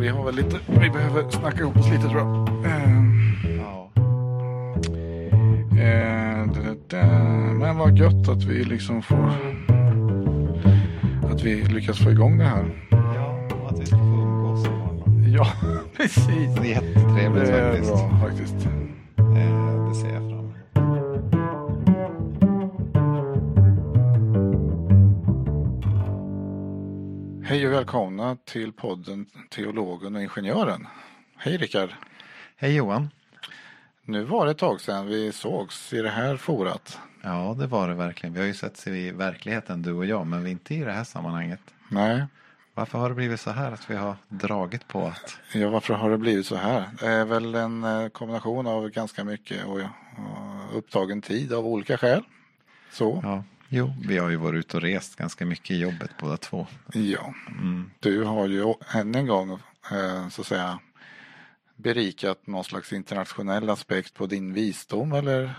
[0.00, 2.48] Vi har väl lite, vi behöver snacka ihop oss lite tror jag.
[2.48, 3.22] Ehm,
[3.58, 3.90] Ja.
[5.82, 6.46] eh,
[6.88, 7.06] da.
[7.58, 9.30] Men vad gött att vi liksom får,
[11.32, 12.64] att vi lyckas få igång det här.
[12.90, 13.38] ja,
[13.70, 15.24] att vi ska få umgås imorgon.
[15.32, 15.46] Ja,
[15.96, 16.26] precis.
[16.60, 17.92] Det är jättetrevligt Det är faktiskt.
[17.92, 18.66] bra faktiskt.
[19.18, 20.37] Eh, det ser jag fram
[27.48, 30.86] Hej och välkomna till podden Teologen och Ingenjören.
[31.36, 31.90] Hej Rickard.
[32.56, 33.10] Hej Johan.
[34.04, 36.98] Nu var det ett tag sedan vi sågs i det här forat.
[37.22, 38.32] Ja, det var det verkligen.
[38.32, 41.04] Vi har ju sett i verkligheten du och jag, men vi inte i det här
[41.04, 41.60] sammanhanget.
[41.88, 42.24] Nej,
[42.74, 45.38] Varför har det blivit så här att vi har dragit på att...
[45.54, 46.90] ja, varför har det blivit så här?
[47.00, 51.98] Det är väl en eh, kombination av ganska mycket och, och upptagen tid av olika
[51.98, 52.22] skäl.
[52.92, 56.36] Så, Ja, jo, vi har ju varit ute och rest ganska mycket i jobbet båda
[56.36, 56.66] två.
[56.92, 57.34] ja.
[57.48, 57.90] Mm.
[58.00, 59.50] Du har ju än en gång
[59.90, 60.78] eh, så att säga
[61.76, 65.54] berikat någon slags internationell aspekt på din visdom eller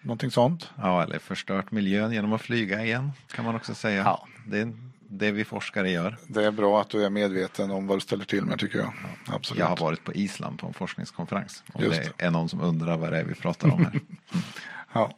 [0.00, 0.70] någonting sånt.
[0.76, 4.02] Ja, eller förstört miljön genom att flyga igen, kan man också säga.
[4.02, 4.28] Ja.
[4.46, 4.72] Det är
[5.08, 6.16] det vi forskare gör.
[6.26, 8.92] Det är bra att du är medveten om vad du ställer till med tycker jag.
[9.26, 9.58] Absolut.
[9.58, 11.62] Jag har varit på Island på en forskningskonferens.
[11.72, 14.00] Om Just det är någon som undrar vad det är vi pratar om här.
[14.92, 15.10] Ja.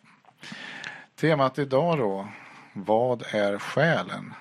[1.21, 2.29] Temat idag då.
[2.79, 4.35] Vad är själen?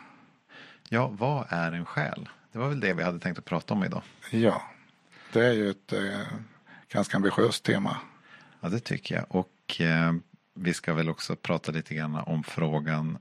[0.89, 2.30] ja, vad är en själ?
[2.52, 4.02] Det var väl det vi hade tänkt att prata om idag.
[4.31, 4.61] Ja,
[5.33, 6.19] det är ju ett eh,
[6.89, 7.97] ganska ambitiöst tema.
[8.59, 9.25] Ja, det tycker jag.
[9.28, 10.13] Och eh,
[10.53, 13.17] vi ska väl också prata lite grann om frågan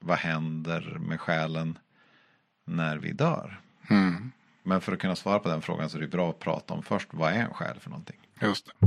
[0.00, 1.78] vad händer med själen
[2.64, 3.60] när vi dör?
[3.90, 6.74] Mm, Men för att kunna svara på den frågan så är det bra att prata
[6.74, 8.20] om först vad är en själ för någonting?
[8.40, 8.86] just det.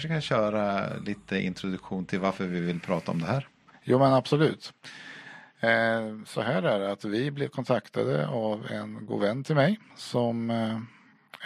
[0.00, 3.48] Kanske kan köra lite introduktion till varför vi vill prata om det här?
[3.84, 4.72] Jo men absolut.
[5.60, 9.80] Eh, så här är det att vi blev kontaktade av en god vän till mig
[9.96, 10.78] som eh,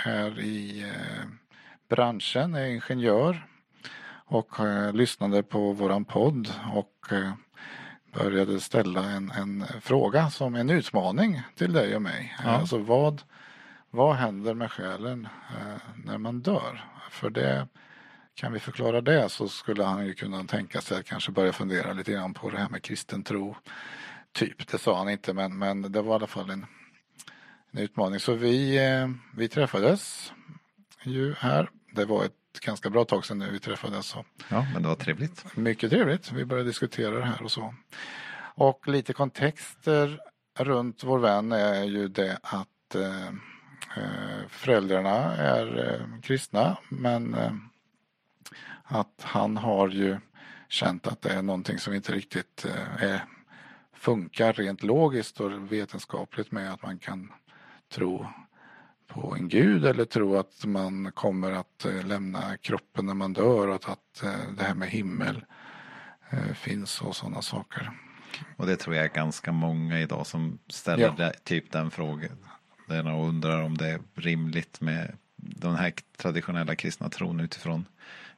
[0.05, 1.29] är i eh,
[1.89, 3.47] branschen, är ingenjör
[4.27, 4.51] och
[4.93, 7.13] lyssnade på våran podd och
[8.13, 12.37] började ställa en, en fråga som en utmaning till dig och mig.
[12.45, 12.51] Ja.
[12.51, 13.23] Alltså vad,
[13.91, 15.29] vad händer med själen
[16.05, 16.85] när man dör?
[17.11, 17.69] För det
[18.35, 21.93] kan vi förklara det så skulle han ju kunna tänka sig att kanske börja fundera
[21.93, 23.57] lite grann på det här med kristen tro.
[24.33, 26.67] Typ, det sa han inte men, men det var i alla fall en,
[27.71, 28.21] en utmaning.
[28.21, 30.33] Så vi, eh, vi träffades
[31.03, 31.71] ju här.
[31.93, 34.07] Det var ett ganska bra tag sedan nu vi träffades.
[34.07, 35.57] Så Ja, men det var trevligt.
[35.57, 36.33] mycket trevligt.
[36.33, 37.75] Vi började diskutera det här och så.
[38.57, 40.21] Och lite kontexter
[40.59, 43.27] runt vår vän är ju det att eh,
[43.97, 47.53] eh, föräldrarna är eh, kristna men eh,
[48.85, 50.19] att han har ju
[50.69, 53.25] känt att det är någonting som inte riktigt eh, är,
[53.97, 57.33] funkar rent logiskt och vetenskapligt med att man kan
[57.93, 58.27] tro
[59.07, 63.69] på en gud eller tro att man kommer att eh, lämna kroppen när man dör
[63.69, 65.45] och att, eh, det här med himmel
[66.55, 67.91] finns och sådana saker.
[68.57, 71.33] Och det tror jag är ganska många idag som ställer Ja.
[71.45, 72.39] typ den frågan.
[72.89, 75.17] Och undrar om det är rimligt med
[75.69, 77.87] den här traditionella kristna tron utifrån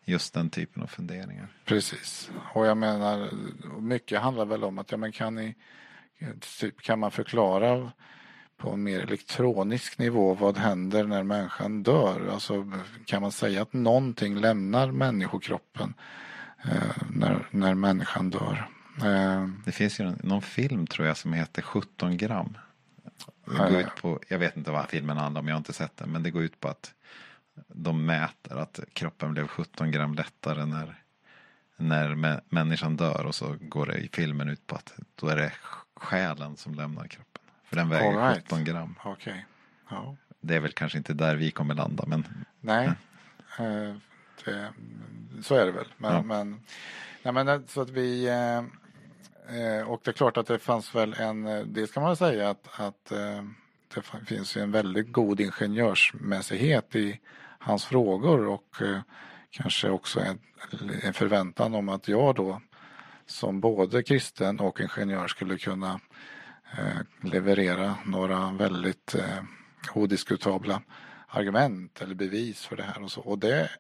[0.05, 1.49] just den typen av funderingar.
[1.65, 2.31] Precis.
[2.53, 3.31] Och jag menar,
[3.81, 5.55] mycket handlar väl om att ja, men kan, ni,
[6.61, 7.93] typ, kan man förklara
[8.57, 12.29] på en mer elektronisk nivå vad händer när människan dör?
[12.33, 12.73] Alltså,
[13.05, 15.95] kan man säga att någonting lämnar människokroppen
[16.65, 18.69] eh, när, när människan dör?
[19.05, 22.59] Eh, Det finns ju någon, någon film tror jag som heter 17 gram.
[23.45, 25.97] Det går ut på, jag vet inte vad filmen handlar om, jag har inte sett
[25.97, 26.09] den.
[26.11, 26.95] Men det går ut på att
[27.69, 31.03] de mäter att kroppen blev 17 gram lättare när,
[31.77, 33.27] när mä- människan dör.
[33.27, 35.53] Och så går det i filmen ut på att då är det
[35.95, 37.43] själen som lämnar kroppen.
[37.65, 38.43] För den väger right.
[38.43, 38.95] 17 gram.
[39.05, 39.47] Okej.
[39.91, 40.17] Ja.
[40.41, 42.05] Det är väl kanske inte där vi kommer landa.
[42.07, 42.25] Men
[42.61, 42.87] Nej,
[43.59, 43.95] eh,
[44.45, 44.73] det,
[45.43, 45.87] så är det väl.
[45.97, 46.23] Men, Ja.
[46.23, 46.61] men,
[47.23, 48.63] nej, men eh, så att vi eh,
[49.89, 51.43] och det är klart att det fanns väl en,
[51.73, 53.13] det ska man säga att, att
[53.95, 57.21] det finns ju en väldigt god ingenjörsmässighet i
[57.67, 59.01] hans frågor och eh,
[59.51, 60.39] kanske också en,
[61.03, 62.61] en förväntan om att jag då
[63.27, 66.01] som både kristen och ingenjör skulle kunna
[66.79, 69.43] eh, leverera några väldigt eh,
[69.95, 70.83] odiskutabla
[71.29, 73.21] argument eller bevis för det här och så.
[73.21, 73.71] Och det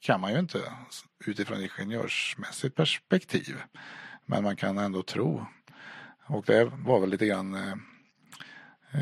[0.00, 0.60] kan man ju inte
[1.26, 3.56] utifrån ingenjörsmässigt perspektiv.
[4.26, 5.46] Men man kan ändå tro.
[6.26, 7.74] Och det var väl lite grann eh,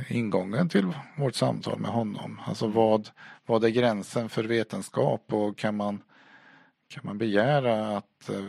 [0.09, 2.41] ingången till vårt samtal med honom.
[2.47, 3.09] Alltså vad,
[3.47, 6.03] vad är gränsen för vetenskap och kan man,
[6.89, 8.45] kan man begära att eh,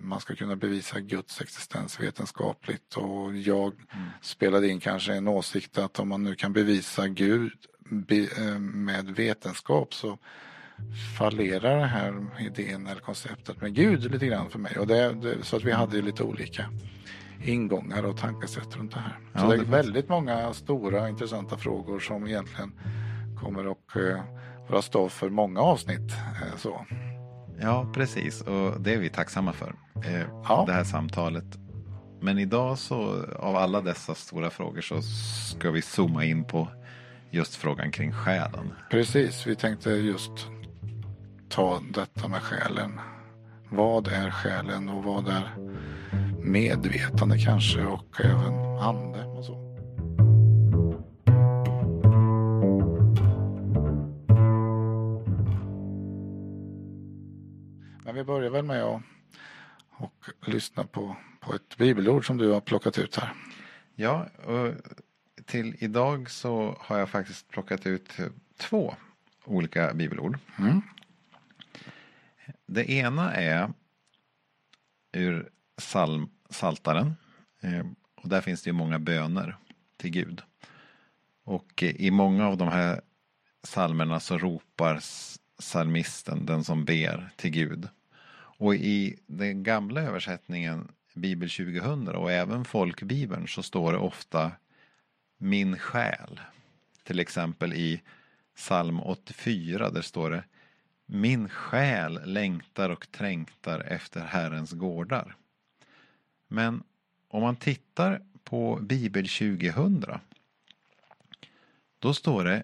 [0.00, 4.08] man ska kunna bevisa Guds existens vetenskapligt och jag mm.
[4.20, 7.52] spelade in kanske en åsikt att om man nu kan bevisa Gud
[8.38, 10.18] eh, med vetenskap så
[11.18, 14.78] fallerar den här idén eller konceptet med Gud lite grann för mig.
[14.78, 16.70] Och det, det, så att vi hade lite olika
[17.42, 19.18] ingångar och tankesätt runt det här.
[19.32, 22.72] Ja, så det är väldigt många stora intressanta frågor som egentligen
[23.40, 24.22] kommer att eh,
[24.68, 26.12] vara stoff för många avsnitt.
[26.42, 26.86] Eh, så.
[27.60, 28.40] Ja, precis.
[28.40, 29.74] Och det är vi tacksamma för.
[30.04, 30.64] Eh, ja.
[30.66, 31.58] Det här samtalet.
[32.20, 36.68] Men idag så av alla dessa stora frågor så ska vi zooma in på
[37.30, 38.72] just frågan kring själen.
[38.90, 40.48] Precis, vi tänkte just
[41.48, 43.00] ta detta med själen.
[43.70, 45.50] Vad är själen och vad är
[46.50, 49.68] medvetande kanske och även ande och så.
[58.04, 59.02] Men vi börjar väl med att
[59.98, 63.32] och lyssna på, på ett bibelord som du har plockat ut här.
[63.94, 64.74] Ja, och
[65.44, 68.16] till idag så har jag faktiskt plockat ut
[68.56, 68.94] två
[69.44, 70.38] olika bibelord.
[70.58, 70.82] Mm.
[72.66, 73.72] Det ena är
[75.12, 77.14] ur psalm, Saltaren.
[77.60, 79.56] Eh, och där finns det ju många böner
[79.96, 80.42] till Gud.
[81.44, 83.00] Och eh, i många av de här
[83.62, 85.00] psalmerna så ropar
[85.58, 87.88] psalmisten, den som ber, till Gud.
[88.60, 94.52] Och i den gamla översättningen Bibel 2000 och även folkbibeln så står det ofta
[95.38, 96.40] min själ.
[97.02, 98.02] Till exempel i
[98.56, 100.44] psalm 84 där står det
[101.06, 105.36] min själ längtar och trängtar efter Herrens gårdar.
[106.48, 106.82] Men
[107.28, 110.04] om man tittar på Bibel 2000
[111.98, 112.62] då står det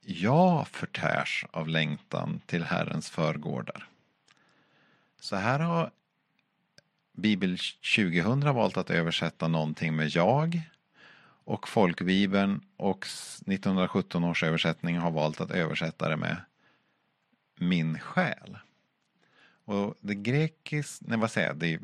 [0.00, 3.88] Jag förtärs av längtan till Herrens förgårdar.
[5.20, 5.90] Så här har
[7.12, 7.58] Bibel
[7.96, 10.60] 2000 valt att översätta någonting med jag
[11.44, 16.36] och folkbibeln och 1917 års översättning har valt att översätta det med
[17.54, 18.58] min själ.
[19.66, 21.78] Och det grekiska, nej vad säger jag, det,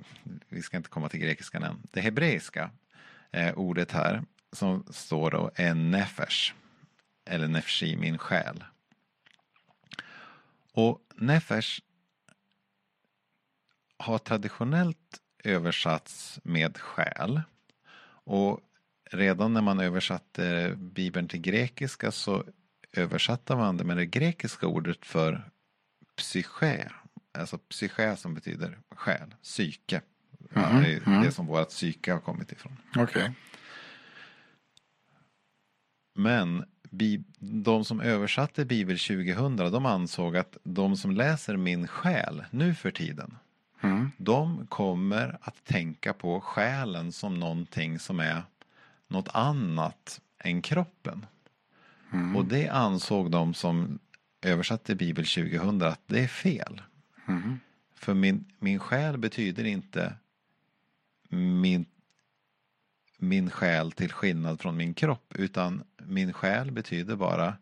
[0.48, 1.82] vi ska inte komma till grekiskan än.
[1.90, 2.70] Det hebreiska
[3.30, 6.52] eh, ordet här som står då är nefesh.
[7.24, 8.64] Eller nefshi, min själ.
[10.72, 11.80] Och nefesh
[13.96, 17.42] har traditionellt översatts med själ.
[18.24, 18.60] Och
[19.10, 22.44] redan när man översatte Bibeln till grekiska så
[22.92, 25.50] översatte man det med det grekiska ordet för
[26.16, 26.88] psyché
[27.32, 30.00] alltså psyché som betyder själ, psyke.
[30.54, 31.22] Mm, det är mm.
[31.22, 32.76] det som vårt psyke har kommit ifrån.
[32.96, 33.30] Okay.
[36.14, 36.64] Men
[37.38, 42.90] de som översatte Bibel 2000 de ansåg att de som läser min själ nu för
[42.90, 43.36] tiden
[43.82, 44.10] mm.
[44.16, 48.42] de kommer att tänka på själen som någonting som är
[49.08, 51.26] något annat än kroppen.
[52.12, 52.36] Mm.
[52.36, 53.98] Och det ansåg de som
[54.42, 56.82] översatte Bibel 2000 att det är fel.
[57.26, 57.60] Mm.
[57.94, 60.14] För min, min själ betyder inte
[61.28, 61.84] min,
[63.18, 67.56] min själ till skillnad från min kropp utan min själ betyder bara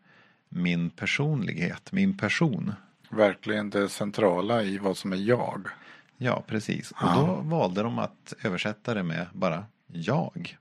[0.49, 2.73] min personlighet, min person.
[3.11, 5.69] Verkligen det centrala i vad som är jag.
[6.17, 6.91] Ja, precis.
[6.91, 10.59] Och då valde de att översätta det med bara jag.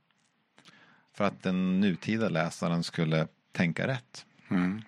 [1.14, 4.26] För att den nutida läsaren skulle tänka rätt.
[4.50, 4.82] Mm.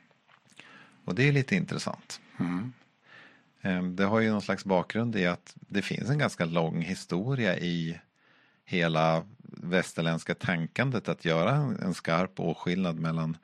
[1.05, 2.21] Och det är lite intressant.
[2.39, 2.73] Mm.
[3.61, 7.57] Ehm, det har ju någon slags bakgrund i att det finns en ganska lång historia
[7.57, 7.99] i
[8.65, 13.37] hela västerländska tänkandet att göra en skarp åskillnad mellan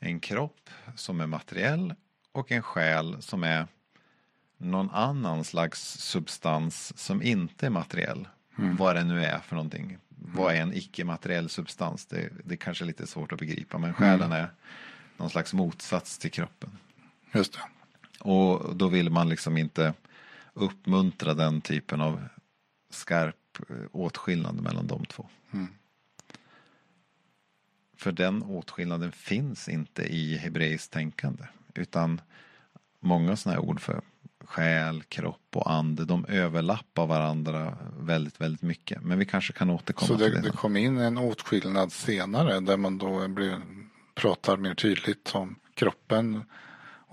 [0.00, 1.94] en kropp som är materiell
[2.32, 3.66] och en själ som är
[4.56, 8.28] någon annan slags substans som inte är materiell.
[8.58, 8.76] Mm.
[8.76, 9.84] Vad det nu är för någonting.
[9.84, 9.98] Mm.
[10.08, 12.06] Vad är en icke-materiell substans?
[12.06, 14.32] Det, det är kanske lite svårt att begripa men själen mm.
[14.32, 14.50] är
[15.16, 16.78] någon slags motsats till kroppen.
[17.32, 17.60] Just det.
[18.20, 19.94] Och då vill man liksom inte
[20.52, 22.22] uppmuntra den typen av
[22.90, 25.28] skarp eh, åtskillnad mellan de två.
[25.52, 25.68] Mm.
[27.96, 31.44] För den åtskillnaden finns inte i hebreiskt tänkande.
[31.74, 32.20] Utan
[33.00, 34.00] många sådana här ord för
[34.44, 39.02] själ, kropp och ande, de överlappar varandra väldigt, väldigt mycket.
[39.02, 40.42] Men vi kanske kan återkomma Så det, till det.
[40.42, 43.60] Så det kom in en åtskillnad senare där man då blir,
[44.14, 46.44] pratar mer tydligt om kroppen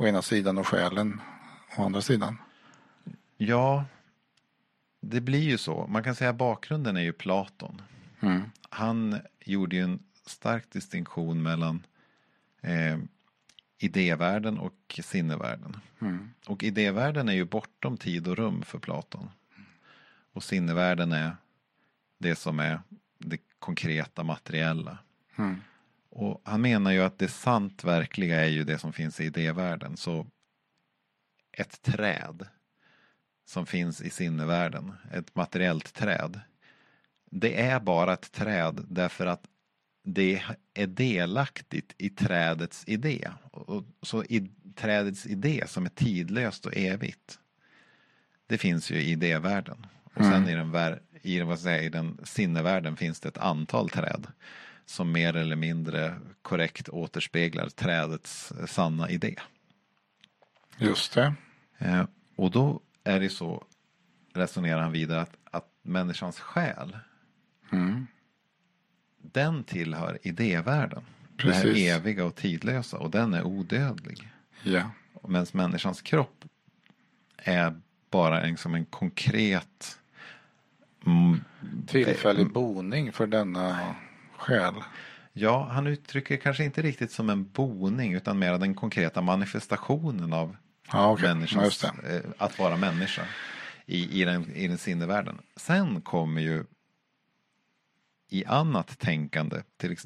[0.01, 1.21] å ena sidan och själen
[1.77, 2.37] å andra sidan.
[3.37, 3.85] Ja,
[5.01, 5.87] det blir ju så.
[5.87, 7.81] Man kan säga att bakgrunden är ju Platon.
[8.19, 8.41] Mm.
[8.69, 11.85] Han gjorde ju en stark distinktion mellan
[12.61, 12.97] eh,
[13.77, 15.77] idévärlden och sinnevärlden.
[16.01, 16.31] Mm.
[16.47, 19.29] Och idévärlden är ju bortom tid och rum för Platon.
[20.33, 21.35] Och sinnevärlden är
[22.17, 22.81] det som är
[23.17, 24.97] det konkreta materiella.
[25.35, 25.61] Mm.
[26.11, 29.97] Och han menar ju att det sant verkliga är ju det som finns i idévärlden.
[29.97, 30.27] Så
[31.51, 32.47] ett träd
[33.45, 36.39] som finns i sinnevärlden, ett materiellt träd.
[37.31, 39.47] Det är bara ett träd därför att
[40.03, 43.29] det är delaktigt i trädets idé.
[43.51, 47.39] Och så i trädets idé som är tidlöst och evigt.
[48.47, 49.85] Det finns ju i idévärlden.
[50.03, 50.49] Och sen Mm.
[50.49, 54.27] i den, i, vad säga, i den sinnevärlden finns det ett antal träd
[54.91, 59.35] som mer eller mindre korrekt återspeglar trädets eh, sanna idé.
[60.77, 61.33] Just det.
[61.77, 62.03] Eh,
[62.35, 63.63] och då är det så,
[64.33, 66.97] resonerar han vidare, att, att människans själ,
[67.73, 68.07] Mm.
[69.21, 71.03] den tillhör idévärlden.
[71.35, 71.63] Det Precis.
[71.63, 74.31] här eviga och tidlösa och den är odödlig.
[74.63, 74.91] Ja.
[75.27, 76.45] Medan människans kropp
[77.37, 79.99] är bara en, som en konkret
[81.05, 81.41] mm,
[81.87, 83.95] Tillfällig boning för denna
[84.41, 84.73] själ.
[85.33, 90.55] Ja, han uttrycker kanske inte riktigt som en boning utan mer den konkreta manifestationen av
[90.91, 91.17] Ja.
[91.21, 92.15] Ja, människans, det.
[92.15, 93.21] eh, att vara människa
[93.85, 95.37] i, i, den, i den sinnevärlden.
[95.55, 96.63] Sen kommer ju
[98.29, 99.97] i annat tänkande, till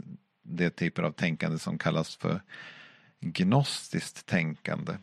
[0.43, 2.41] det typer av tänkande som kallas för
[3.19, 4.93] gnostiskt tänkande.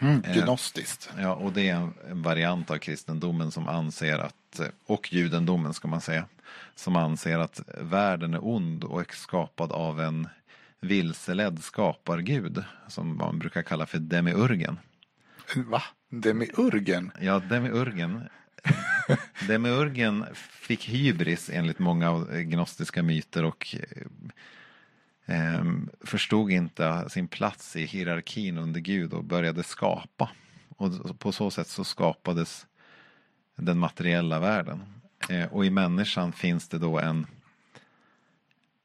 [0.00, 0.24] Mm.
[0.24, 1.10] Eh, Gnostiskt.
[1.18, 5.88] Ja, och det är en, en variant av kristendomen som anser att, och judendomen ska
[5.88, 6.24] man säga,
[6.74, 10.28] som anser att världen är ond och är skapad av en
[10.80, 14.78] vilseledd skapargud som man brukar kalla för demiurgen.
[15.56, 15.82] Va?
[16.08, 17.12] Demiurgen?
[17.20, 18.28] Ja, demiurgen.
[19.48, 23.76] demiurgen fick hybris enligt många gnostiska myter och
[25.26, 25.64] eh,
[26.00, 30.30] förstod inte sin plats i hierarkin under Gud och började skapa.
[30.68, 32.66] Och på så sätt så skapades
[33.56, 34.99] den materiella världen.
[35.28, 37.26] Eh, och i människan finns det då en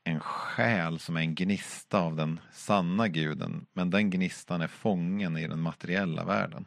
[0.08, 3.66] en själ som är en gnista av den sanna guden.
[3.74, 6.66] Men den gnistan är fången i den materiella världen.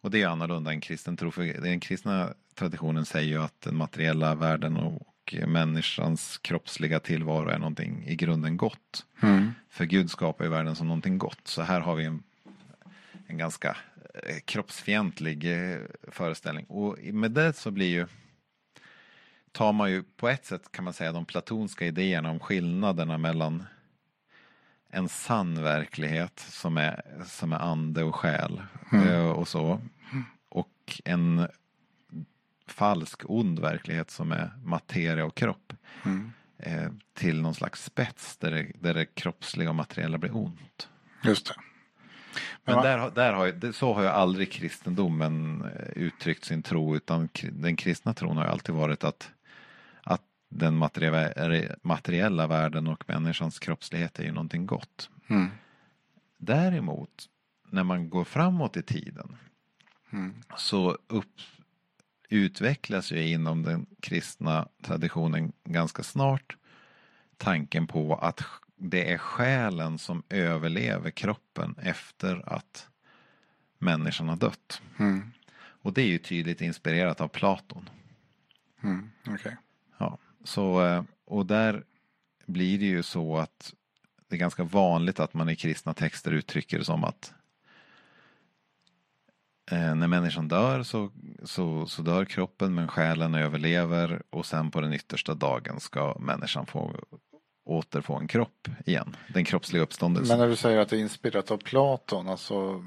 [0.00, 1.30] Och det är annorlunda än kristen tro.
[1.30, 7.58] För den kristna traditionen säger ju att den materiella världen och människans kroppsliga tillvaro är
[7.58, 9.06] någonting i grunden gott.
[9.20, 9.52] Mm.
[9.70, 11.40] För Gud skapar ju världen som någonting gott.
[11.48, 12.22] Så här har vi en,
[13.26, 13.76] en ganska
[14.14, 15.78] eh, kroppsfientlig eh,
[16.08, 16.64] föreställning.
[16.64, 18.06] Och med det så blir ju
[19.54, 23.64] tar man ju på ett sätt kan man säga de platonska idéerna om skillnaderna mellan
[24.90, 29.80] en sann verklighet som är, som är ande och själ eh, och så.
[30.48, 31.48] Och en
[32.66, 35.72] falsk ond verklighet som är materia och kropp.
[36.04, 36.32] Mm.
[36.58, 40.88] Eh, till någon slags spets där det, där det kroppsliga och materiella blir ont.
[41.24, 41.54] Just det.
[42.64, 47.28] Men va- där, där har, så har ju aldrig kristendomen eh, uttryckt sin tro utan
[47.52, 49.30] den kristna tron har ju alltid varit att
[50.54, 50.76] den
[51.82, 55.10] materiella, världen och människans kroppslighet är ju någonting gott.
[55.28, 55.50] Mm.
[56.36, 57.28] Däremot
[57.70, 59.36] när man går framåt i tiden
[60.12, 60.34] Mm.
[60.56, 61.40] så upp,
[62.28, 66.56] utvecklas ju inom den kristna traditionen ganska snart
[67.36, 68.42] tanken på att
[68.76, 72.88] det är själen som överlever kroppen efter att
[73.78, 74.82] människan har dött.
[74.98, 75.32] Mm.
[75.56, 77.88] Och det är ju tydligt inspirerat av Platon.
[78.82, 79.10] Mm.
[79.26, 79.56] Okej.
[80.44, 81.84] Så, eh, och där
[82.46, 83.74] blir det ju så att
[84.28, 87.34] det är ganska vanligt att man i kristna texter uttrycker det som att
[89.70, 91.10] eh, när människan dör så,
[91.44, 96.66] så, så dör kroppen men själen överlever och sen på den yttersta dagen ska människan
[96.66, 96.96] få
[97.64, 99.16] återfå en kropp igen.
[99.34, 100.38] Den kroppsliga uppståndelsen.
[100.38, 102.84] Men när du säger att det är inspirerat av Platon, alltså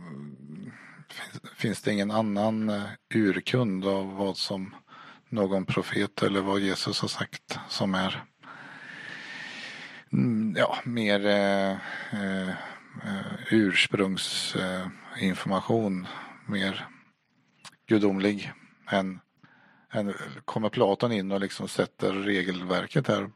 [1.09, 2.83] finns, finns det ingen annan eh,
[3.13, 4.75] urkund av vad som
[5.29, 8.23] någon profet eller vad Jesus har sagt som är
[10.13, 11.71] mm, ja, mer eh,
[12.11, 12.55] eh, eh,
[13.51, 16.07] ursprungsinformation,
[16.45, 16.87] mer
[17.87, 18.51] gudomlig
[18.91, 19.19] än,
[19.91, 20.13] än
[20.45, 23.29] kommer Platon in och liksom sätter regelverket här.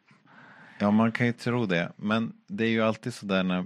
[0.80, 1.92] Ja, man kan ju tro det.
[1.96, 3.66] Men det är ju alltid så där när,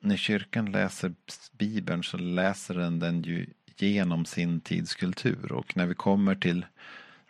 [0.00, 1.14] när kyrkan läser
[1.58, 5.52] Bibeln så läser den den ju genom sin tids kultur.
[5.52, 6.66] Och när vi kommer till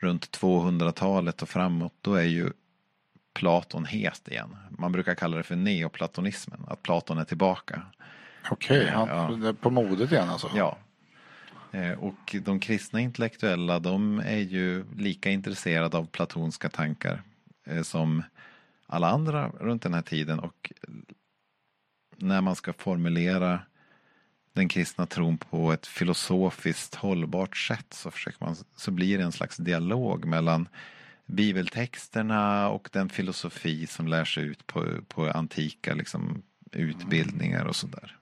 [0.02, 2.50] runt 200-talet och framåt då är ju
[3.35, 4.56] Platon het igen.
[4.71, 7.82] Man brukar kalla det för neoplatonismen, att Platon är tillbaka.
[8.50, 9.06] Okej, Ja.
[9.06, 10.50] han- det är på modet igen alltså?
[10.54, 10.78] Ja.
[11.73, 17.23] Eh, Och de kristna intellektuella de är ju lika intresserade av platonska tankar
[17.66, 18.23] eh, som
[18.87, 20.73] alla andra runt den här tiden och
[22.16, 23.61] när man ska formulera
[24.52, 29.32] den kristna tron på ett filosofiskt hållbart sätt så, försöker man, så blir det en
[29.32, 30.68] slags dialog mellan
[31.26, 36.42] bibeltexterna och den filosofi som lärs ut på, på antika liksom,
[36.73, 38.16] utbildningar och sådär.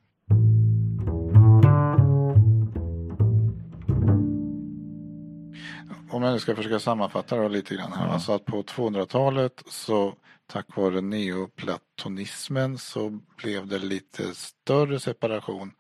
[6.12, 8.06] Om jag nu ska försöka sammanfatta det lite grann här.
[8.06, 8.12] Ja.
[8.12, 10.14] Alltså att på 200-talet så
[10.46, 15.72] tack vare neoplatonismen så blev det lite större separation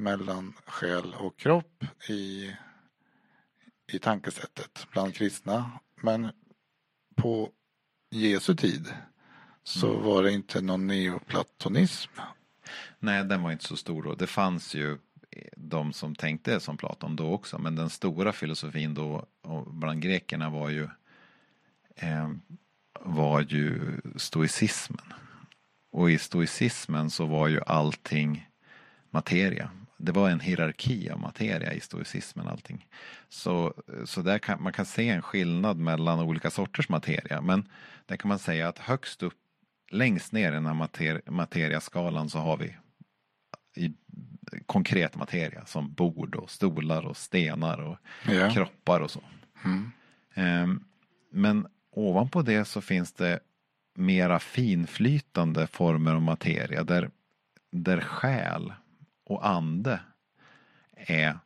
[0.00, 2.54] mellan själ och kropp i,
[3.92, 5.70] i tankesättet bland kristna.
[6.02, 6.30] Men
[7.16, 7.50] på
[8.10, 8.94] Jesu tid
[9.62, 10.02] så Mm.
[10.02, 12.10] var det inte någon neoplatonism.
[12.98, 14.14] Nej, den var inte så stor då.
[14.14, 14.98] Det fanns ju
[15.56, 17.58] de som tänkte som Platon då också.
[17.58, 19.26] Men den stora filosofin då
[19.66, 20.88] bland grekerna var ju
[21.96, 22.30] eh,
[23.00, 23.80] var ju
[24.16, 25.12] stoicismen.
[25.92, 28.48] Och i stoicismen så var ju allting
[29.10, 29.70] materia.
[30.02, 32.86] Det var en hierarki av materia i stoicismen allting.
[33.28, 37.40] Så, så där kan, man kan se en skillnad mellan olika sorters materia.
[37.40, 37.68] Men
[38.06, 39.34] där kan man säga att högst upp,
[39.90, 42.76] längst ner i den här mater, materiaskalan så har vi
[43.76, 43.92] i
[44.66, 47.96] konkret materia som bord och stolar och stenar och
[48.28, 48.50] Ja.
[48.50, 49.22] kroppar och så.
[49.64, 49.90] Mm.
[50.34, 50.84] Ehm,
[51.32, 53.40] Men ovanpå det så finns det
[53.94, 57.10] mera finflytande former av materia där,
[57.70, 58.72] där själ
[59.30, 60.00] och ande
[60.96, 61.38] är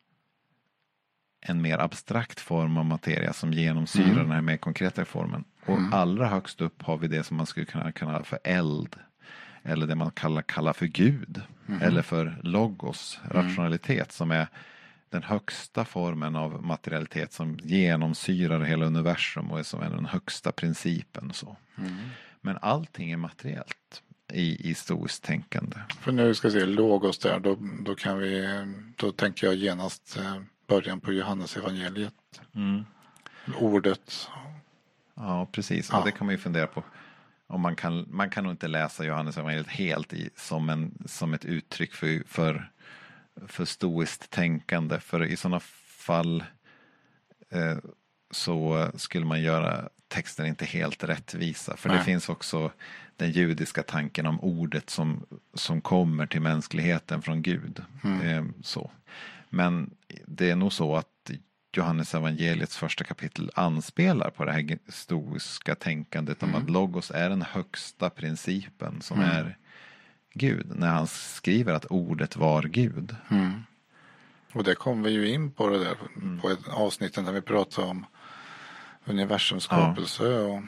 [1.40, 4.18] en mer abstrakt form av materia som genomsyrar Mm.
[4.18, 5.44] den här mer konkreta formen.
[5.66, 5.92] Och Mm.
[5.92, 8.96] allra högst upp har vi det som man skulle kunna kalla för eld.
[9.62, 11.42] Eller det man kallar, kallar för Gud.
[11.66, 11.82] Mhm.
[11.82, 13.32] Eller för logos, Mm.
[13.42, 14.46] rationalitet som är
[15.10, 20.52] den högsta formen av materialitet som genomsyrar hela universum och är som är den högsta
[20.52, 21.32] principen.
[21.32, 21.56] Så.
[21.78, 21.94] Mm.
[22.40, 24.02] Men allting är materiellt
[24.34, 25.76] i, i stoiskt tänkande.
[26.00, 28.46] För nu ska vi se logos där, då, då kan vi,
[28.96, 32.14] då tänker jag genast eh, början på Johannes evangeliet.
[33.58, 34.28] Ordet.
[35.14, 35.88] Ja, precis.
[35.92, 35.98] Ja.
[35.98, 36.82] Och det kan man ju fundera på.
[37.46, 41.34] Om man, kan, man kan nog inte läsa Johannes evangeliet helt i, som, en, som
[41.34, 42.70] ett uttryck för, för,
[43.46, 45.00] för stoiskt tänkande.
[45.00, 46.44] För i sådana fall
[47.50, 47.78] eh,
[48.30, 51.76] så skulle man göra texten inte helt rättvisa.
[51.76, 52.04] För det Nej.
[52.04, 52.70] finns också
[53.16, 57.82] den judiska tanken om ordet som, som kommer till mänskligheten från Gud.
[58.04, 58.20] Mm.
[58.28, 58.90] Eh, så.
[59.50, 59.90] Men
[60.26, 61.30] det är nog så att
[61.76, 66.62] Johannes evangeliets första kapitel anspelar på det här stoiska tänkandet om Mm.
[66.62, 69.30] att logos är den högsta principen som Mm.
[69.36, 69.56] är
[70.34, 70.72] Gud.
[70.76, 73.16] När han skriver att ordet var Gud.
[73.30, 73.62] Mm.
[74.52, 76.40] Och det kom vi ju in på det där Mm.
[76.40, 78.06] på ett avsnitt där vi pratade om
[79.04, 80.62] universums skapelse och,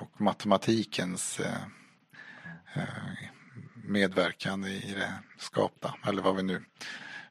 [0.00, 1.62] och matematikens eh,
[2.74, 2.82] eh,
[3.84, 5.94] medverkan i det skapta.
[6.08, 6.62] Eller vad vi nu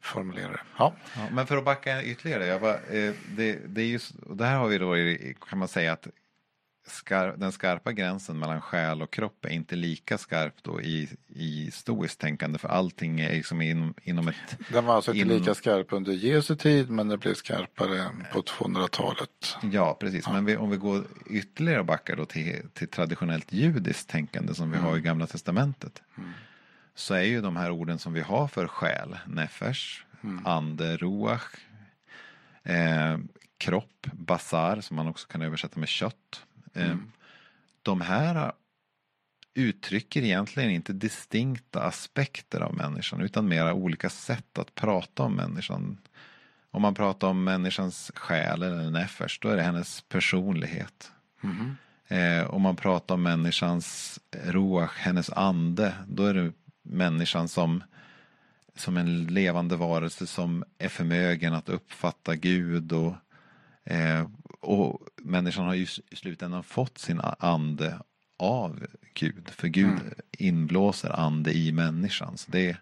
[0.01, 0.59] formulerar det.
[0.77, 0.95] Ja.
[1.15, 2.45] Ja, men för att backa ytterligare.
[2.45, 5.59] Jag bara, eh, det, det, är ju, s- och det här har vi då kan
[5.59, 6.07] man säga att
[6.87, 11.71] skar, den skarpa gränsen mellan själ och kropp är inte lika skarp då i, i
[11.71, 12.59] stoiskt tänkande.
[12.59, 16.13] För allting är liksom inom, inom ett Den var alltså inte In- lika skarp under
[16.13, 19.57] Jesu tid men det blev skarpare på 200-talet.
[19.71, 20.27] Ja, precis.
[20.27, 24.71] Men vi, om vi går ytterligare och backar då till, till traditionellt judiskt tänkande som
[24.71, 26.01] vi har i Gamla Testamentet.
[26.95, 30.01] Så är ju de här orden som vi har för själ, nefesh,
[30.45, 31.55] ande, ruach,
[32.63, 33.17] eh,
[33.57, 36.45] kropp, basar, som man också kan översätta med kött.
[36.75, 36.95] Eh,
[37.81, 38.51] De här
[39.53, 45.97] uttrycker egentligen inte distinkta aspekter av människan utan mera olika sätt att prata om människan.
[46.71, 51.11] Om man pratar om människans själ eller nefesh, då är det hennes personlighet.
[51.41, 51.77] Mhm.
[52.07, 56.51] Eh, om man pratar om människans ruach, hennes ande, då är det
[56.83, 57.83] människan som,
[58.75, 63.15] som en levande varelse som är förmögen att uppfatta Gud och,
[63.83, 64.27] eh,
[64.65, 67.99] och människan har ju i slutändan fått sin ande
[68.37, 69.49] av Gud.
[69.49, 70.13] För Gud Mm.
[70.31, 72.37] inblåser ande i människan.
[72.37, 72.81] Så det är,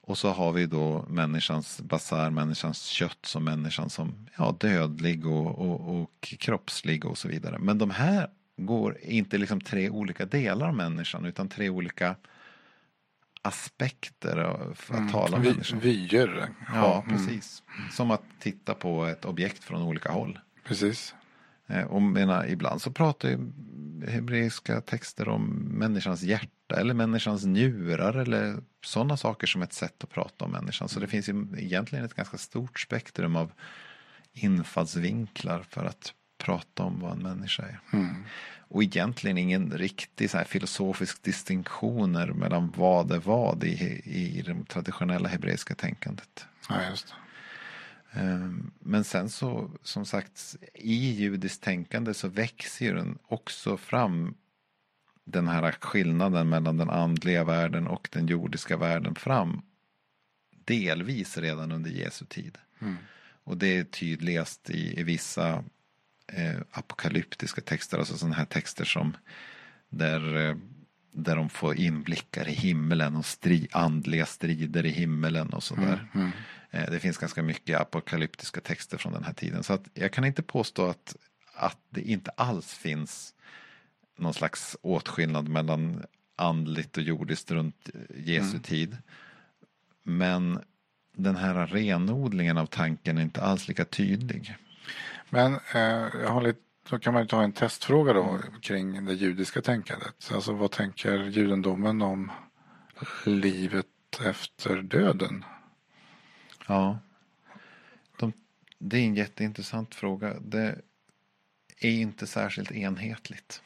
[0.00, 5.58] och så har vi då människans basar, människans kött som människan som ja, dödlig och,
[5.58, 7.58] och, och kroppslig och så vidare.
[7.58, 12.16] Men de här går inte liksom tre olika delar av människan utan tre olika
[13.42, 15.80] aspekter av- för att tala om Vi, människan.
[15.80, 16.48] vyer.
[16.74, 17.62] Ja, mm, precis.
[17.92, 20.38] Som att titta på ett objekt från olika håll.
[20.66, 21.14] Precis.
[21.66, 23.38] Eh, och menar, ibland så pratar ju
[24.08, 25.42] hebreiska texter om
[25.78, 30.88] människans hjärta eller människans njurar eller sådana saker som ett sätt att prata om människan.
[30.88, 33.52] Så det finns ju egentligen ett ganska stort spektrum av
[34.32, 37.80] infallsvinklar för att prata om vad en människa är.
[37.92, 38.24] Mm.
[38.68, 44.64] Och egentligen ingen riktig så här filosofisk distinktioner mellan vad är vad i, i det
[44.68, 46.46] traditionella hebreiska tänkandet.
[46.68, 47.14] Ja, just det.
[48.16, 54.34] Ehm, Men sen så, som sagt, i judiskt tänkande så växer den också fram
[55.24, 59.62] den här skillnaden mellan den andliga världen och den jordiska världen fram.
[60.64, 62.58] Delvis redan under Jesu tid.
[62.78, 62.96] Mm.
[63.44, 65.64] Och det är tydligast i, i vissa
[66.26, 69.16] eh, apokalyptiska texter, alltså sådana här texter som
[69.88, 70.56] där, eh,
[71.12, 76.08] där de får inblickar i himmelen och stri, andliga strider i himmelen och sådär.
[76.14, 76.26] Mm.
[76.26, 76.32] Eh,
[76.70, 79.62] Det finns ganska mycket apokalyptiska texter från den här tiden.
[79.62, 81.16] Så att jag kan inte påstå att,
[81.54, 83.34] att det inte alls finns
[84.18, 86.02] någon slags åtskillnad mellan
[86.36, 88.62] andligt och jordiskt runt Jesu Mm.
[88.62, 88.96] tid.
[90.02, 90.60] Men
[91.16, 94.56] den här renodlingen av tanken är inte alls lika tydlig.
[95.30, 95.80] Men eh,
[96.22, 100.30] jag har lite, då kan man ju ta en testfråga då kring det judiska tänkandet.
[100.34, 102.30] Alltså vad tänker judendomen om
[103.24, 103.86] livet
[104.24, 105.44] efter döden?
[106.66, 106.98] Ja.
[108.18, 108.32] De,
[108.78, 110.34] det är en jätteintressant fråga.
[110.40, 110.78] Det
[111.80, 113.62] är inte särskilt enhetligt.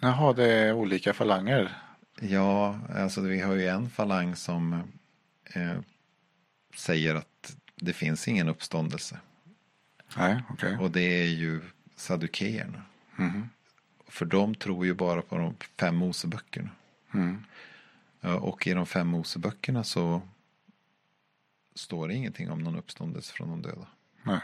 [0.00, 1.76] Jaha, det är olika falanger.
[2.20, 4.82] Ja, alltså vi har ju en falang som
[5.44, 5.78] eh,
[6.74, 9.18] säger att det finns ingen uppståndelse.
[10.16, 10.76] Nej, okej.
[10.76, 11.60] Och det är ju
[11.96, 12.82] saddukeerna.
[13.16, 13.48] Mhm.
[14.06, 16.70] För de tror ju bara på de fem Moseböckerna.
[17.14, 17.44] Mm.
[18.40, 20.22] Och i de fem Moseböckerna så
[21.80, 23.86] står det ingenting om någon uppståndelse från de döda.
[24.22, 24.40] Nej.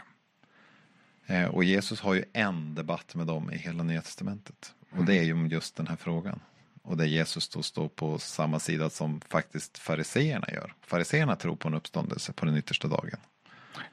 [1.25, 4.73] Eh, Och Jesus har ju en debatt med dem i hela Nya Testamentet.
[4.91, 6.39] Och det är ju om just den här frågan.
[6.81, 10.73] Och där Jesus då står på samma sida som faktiskt fariseerna gör.
[10.81, 13.19] Fariseerna tror på en uppståndelse på den yttersta dagen.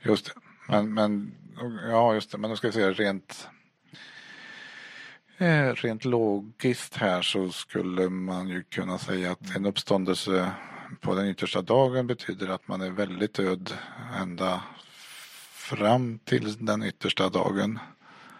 [0.02, 0.32] Just det.
[0.68, 1.34] Men, men,
[1.88, 2.38] ja, just det.
[2.38, 3.48] Men då ska vi se rent
[5.38, 10.50] eh, Rent logiskt här så skulle man ju kunna säga att en uppståndelse
[11.00, 13.72] på den yttersta dagen betyder att man är väldigt död
[14.20, 14.62] ända
[15.52, 17.78] fram till den yttersta dagen.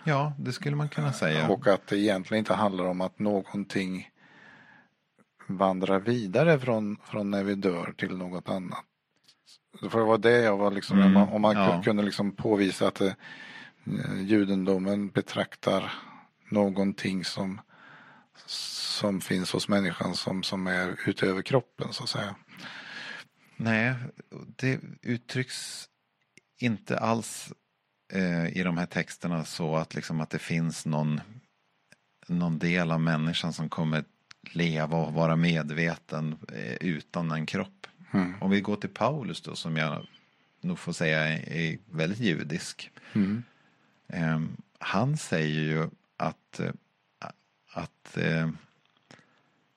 [0.04, 1.48] Ja, det skulle man kunna säga.
[1.48, 4.11] Och att det egentligen inte handlar om att någonting
[5.46, 8.85] vandrar vidare från, från när vi dör till något annat.
[9.90, 11.83] För det var det jag var liksom, Mm, om man, om man ja.
[11.85, 13.12] kunde liksom påvisa att eh,
[14.20, 15.92] judendomen betraktar
[16.48, 17.61] någonting som,
[18.47, 22.35] som finns hos människan som, som är utöver kroppen så att säga.
[23.57, 23.94] Nej,
[24.57, 25.88] det uttrycks
[26.59, 27.53] inte alls
[28.12, 31.20] eh, i de här texterna så att, liksom, att det finns någon,
[32.27, 34.05] någon del av människan som kommer
[34.53, 37.87] leva och vara medveten eh, utan en kropp.
[38.12, 38.35] Mm.
[38.40, 40.07] Om vi går till Paulus då som jag
[40.61, 42.90] nog får säga är, är väldigt judisk.
[43.12, 43.42] Mm.
[44.09, 44.40] Eh,
[44.79, 46.73] han säger ju att, eh,
[47.74, 48.50] att eh,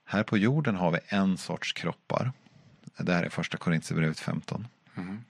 [0.05, 2.31] här på jorden har vi en sorts kroppar.
[2.97, 4.67] Det här är första Korintierbrevet 15.
[4.95, 5.23] Mm.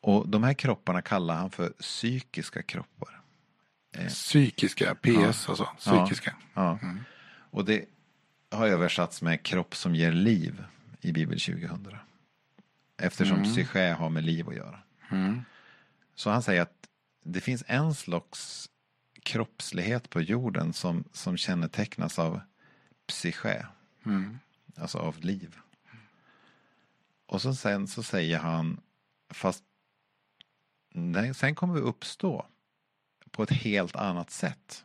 [0.00, 3.20] Och de här kropparna kallar han för psykiska kroppar.
[4.08, 6.36] Psykiska, PS alltså, psykiska.
[6.54, 6.78] Ja.
[6.82, 7.00] Mm.
[7.50, 7.84] Och det
[8.50, 10.64] har översatts med kropp som ger liv
[11.00, 11.96] i Bibel 2000.
[12.96, 13.50] Eftersom Mm.
[13.54, 14.80] psyché har med liv att göra.
[15.10, 15.42] Mm.
[16.14, 16.88] Så han säger att
[17.24, 18.68] det finns en slags
[19.28, 22.40] kroppslighet på jorden som, som kännetecknas av
[23.06, 23.66] psyché,
[24.04, 24.38] Mm.
[24.76, 25.56] alltså av liv.
[27.26, 28.80] Och så sen så säger han,
[29.30, 29.64] fast
[30.94, 32.46] nej, sen kommer vi uppstå
[33.30, 34.84] på ett helt annat sätt.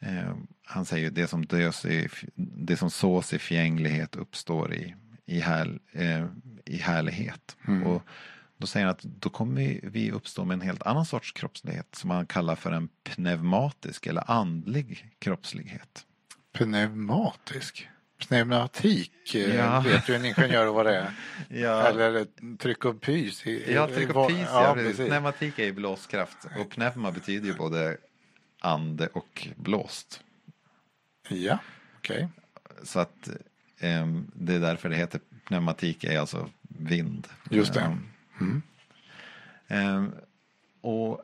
[0.00, 4.94] Eh, han säger det som, dös i, det som sås i förgänglighet uppstår i,
[5.26, 6.26] i, här, eh,
[6.64, 7.56] i härlighet.
[7.68, 7.82] Mm.
[7.82, 8.02] Och
[8.62, 12.10] då säger han att då kommer vi, uppstå med en helt annan sorts kroppslighet som
[12.10, 16.06] han kallar för en pneumatisk eller andlig kroppslighet.
[16.52, 17.88] Pneumatisk.
[18.28, 19.80] Pneumatik eh, Ja.
[19.80, 21.10] vet ju en ingenjör vad det är.
[21.48, 22.24] Ja, Eller eh,
[22.58, 23.46] tryck och pys.
[23.46, 25.06] i- ja tryck och pys, ja, ja, precis.
[25.08, 27.96] Pneumatik är ju blåskraft och pneuma betyder ju både
[28.60, 30.22] ande och blåst.
[31.28, 31.58] Ja,
[31.98, 32.28] okej.
[32.82, 33.28] Så att
[33.78, 37.28] ehm, det är därför det heter pneumatik är alltså vind.
[37.50, 37.80] Just det.
[37.80, 38.08] Ehm,
[38.42, 38.62] Mm.
[39.68, 40.14] ehm,
[40.80, 41.22] och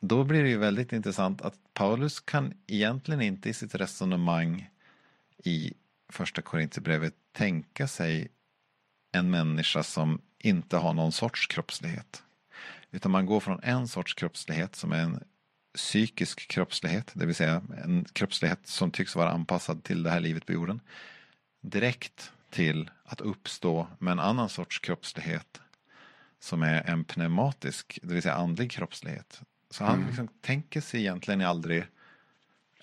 [0.00, 4.70] då blir det ju väldigt intressant att Paulus kan egentligen inte i sitt resonemang
[5.44, 5.72] i
[6.08, 8.28] första Korinthierbrevet tänka sig
[9.12, 12.22] en människa som inte har någon sorts kroppslighet.
[12.90, 15.24] Utan man går från en sorts kroppslighet som är en
[15.74, 20.46] psykisk kroppslighet, det vill säga en kroppslighet som tycks vara anpassad till det här livet
[20.46, 20.80] på jorden,
[21.60, 25.60] direkt till att uppstå med en annan sorts kroppslighet
[26.40, 29.40] som är en pneumatisk, det vill säga andlig kroppslighet.
[29.70, 31.84] Så han liksom tänker sig egentligen aldrig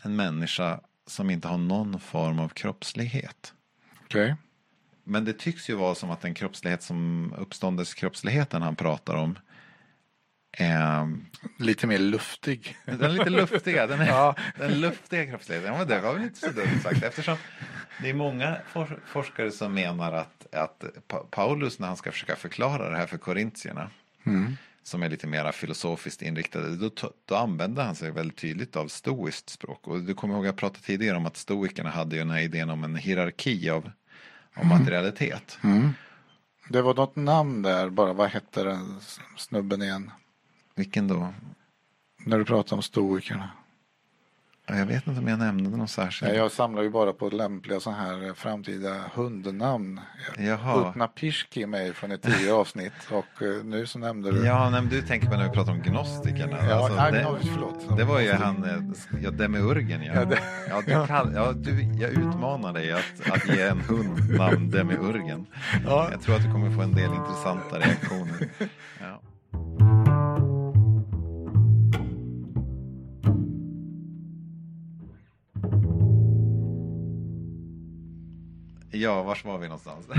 [0.02, 3.54] en människa som inte har någon form av kroppslighet.
[4.04, 4.36] Okej.
[5.04, 9.40] Men det tycks ju vara som att den kroppslighet som uppståndeskroppsligheten han pratar om
[10.58, 11.18] är,
[11.58, 12.78] Lite mer luftig.
[12.86, 13.88] den lite luftiga.
[13.88, 14.36] Den, är, Ja.
[14.58, 15.74] den luftiga kroppsligheten.
[15.74, 17.04] Ja, det var väl inte så dumt sagt.
[17.04, 17.38] Eftersom
[18.02, 22.36] det är många for, forskare som menar att, att Pa- Paulus när han ska försöka
[22.36, 23.90] förklara det här för korintierna
[24.84, 26.90] som är lite mer filosofiskt inriktade, då,
[27.26, 29.88] då använder han sig väldigt tydligt av stoiskt språk.
[29.88, 32.40] Och du kommer ihåg att jag pratade tidigare om att stoikerna hade ju den här
[32.42, 33.92] idén om en hierarki av,
[34.56, 35.58] av materialitet.
[36.70, 38.14] Det var något namn där bara.
[38.14, 39.00] Vad hette den
[39.38, 40.12] snubben igen?
[40.76, 41.34] Vilken då?
[42.26, 43.50] När du pratade om stoikerna.
[44.68, 46.36] Ja, Jag vet inte om jag nämnde någon särskild.
[46.36, 50.02] Jag samlar ju bara på lämpliga så här framtida hundnamn.
[50.90, 54.46] Utna Pirski med från ett tidigare avsnitt och eh, nu så nämnde du.
[54.46, 56.58] Ja, nej, men du tänker på när vi pratar om gnostikerna.
[56.70, 57.98] Ja, Alltså, nej, det, förlåt.
[57.98, 60.14] det var ju han, eh, ja, Demiurgen ja.
[60.16, 64.30] Ja, det- Ja, du kall, ja, du, jag utmanar dig att, att ge en hund
[64.38, 65.46] namn Demiurgen.
[65.86, 66.08] Ja.
[66.12, 68.50] Jag tror att du kommer få en del intressanta reaktioner.
[69.02, 69.22] Ja.
[79.06, 80.06] Ja, vars var vi någonstans?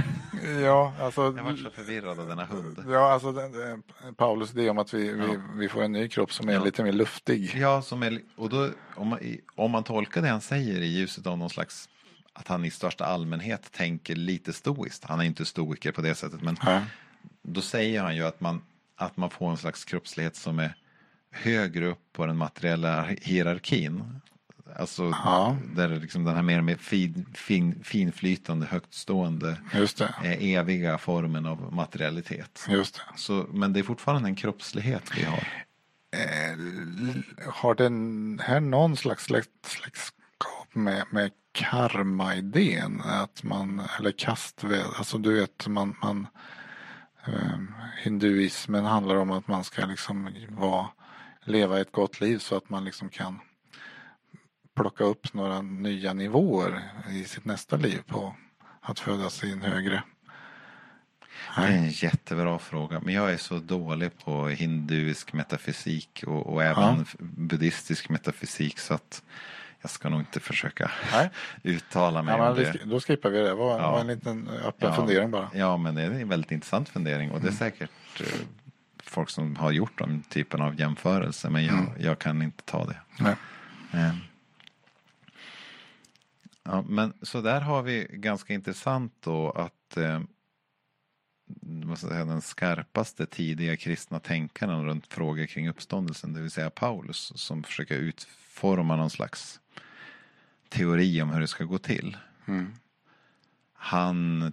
[0.62, 1.22] Ja, alltså.
[1.36, 2.84] Jag var så förvirrad av denna hund.
[2.88, 3.82] Ja, alltså den, den,
[4.16, 6.64] Paulus idé om att vi, vi, vi får en ny kropp som är Ja.
[6.64, 7.52] lite mer luftig.
[7.56, 9.18] Ja, som är, och då, om, man,
[9.54, 11.88] om man tolkar det han säger i ljuset av någon slags
[12.32, 15.04] att han i största allmänhet tänker lite stoiskt.
[15.04, 16.82] Han är inte stoiker på det sättet, men Ja.
[17.42, 18.62] då säger han ju att man,
[18.96, 20.74] att man får en slags kroppslighet som är
[21.30, 24.20] högre upp på den materiella hierarkin.
[24.78, 25.56] Alltså Ja.
[25.74, 29.56] där liksom den här mer med fin, fin, finflytande, högtstående,
[30.22, 32.66] eh, eviga formen av materialitet.
[32.68, 33.02] Just det.
[33.16, 35.48] Så, men det är fortfarande en kroppslighet vi har.
[36.16, 36.58] Eh,
[37.52, 43.00] har den här någon slags släkt, släktskap med, med karma-idén?
[43.04, 46.26] Att man, eller kastved, alltså du vet man, man
[47.26, 47.58] eh,
[48.02, 50.86] hinduismen handlar om att man ska liksom vara,
[51.44, 53.40] leva ett gott liv så att man liksom kan
[54.76, 58.34] plocka upp några nya nivåer i sitt nästa liv på
[58.80, 60.02] att födas i en högre.
[61.56, 63.00] Det är en jättebra fråga.
[63.00, 67.04] Men jag är så dålig på hinduisk metafysik och, och även Ja.
[67.18, 69.22] buddhistisk metafysik så att
[69.80, 71.30] jag ska nog inte försöka Nej.
[71.62, 72.80] uttala mig Ja, om det.
[72.84, 73.44] då skippar vi det.
[73.44, 74.00] Det var, Ja.
[74.00, 75.50] en liten öppen fundering bara.
[75.54, 77.58] Ja, men det är en väldigt intressant fundering och det är Mm.
[77.58, 78.26] säkert eh,
[79.04, 81.90] folk som har gjort den typen av jämförelse men jag, Mm.
[81.98, 82.96] jag kan inte ta det.
[83.18, 83.36] Nej.
[83.92, 84.14] Eh.
[86.68, 90.20] Ja, men så där har vi ganska intressant då att eh,
[91.96, 97.62] säga, den skarpaste tidiga kristna tänkaren runt frågor kring uppståndelsen, det vill säga Paulus, som
[97.62, 99.60] försöker utforma någon slags
[100.68, 102.16] teori om hur det ska gå till.
[102.46, 102.74] Mm.
[103.72, 104.52] Han,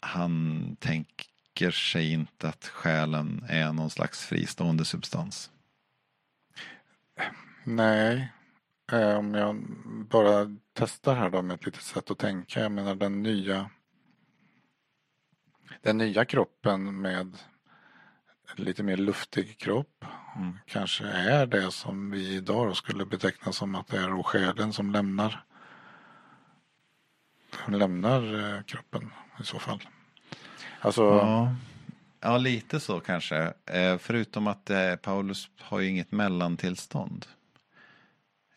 [0.00, 5.50] han tänker sig inte att själen är någon slags fristående substans.
[7.64, 8.32] Nej,
[8.92, 9.56] eh, om jag
[10.10, 12.60] bara testar här då med ett litet sätt att tänka.
[12.60, 13.70] Jag menar den nya
[15.82, 17.36] den nya kroppen med
[18.56, 20.04] lite mer luftig kropp
[20.36, 20.58] Mm.
[20.66, 25.44] kanske är det som vi idag skulle beteckna som att det är själen som lämnar
[27.64, 29.82] som lämnar eh, kroppen i så fall.
[30.80, 31.54] Alltså, Ja,
[32.20, 33.52] ja lite så kanske.
[33.66, 34.70] Eh, förutom att
[35.02, 37.26] Paulus har ju inget mellantillstånd.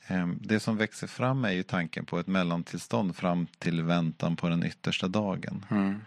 [0.08, 4.50] Eh, det som växer fram är ju tanken på ett mellantillstånd fram till väntan på
[4.50, 5.66] den yttersta dagen.
[5.70, 6.02] mm,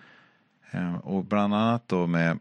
[0.70, 2.38] Eh, och bland annat då med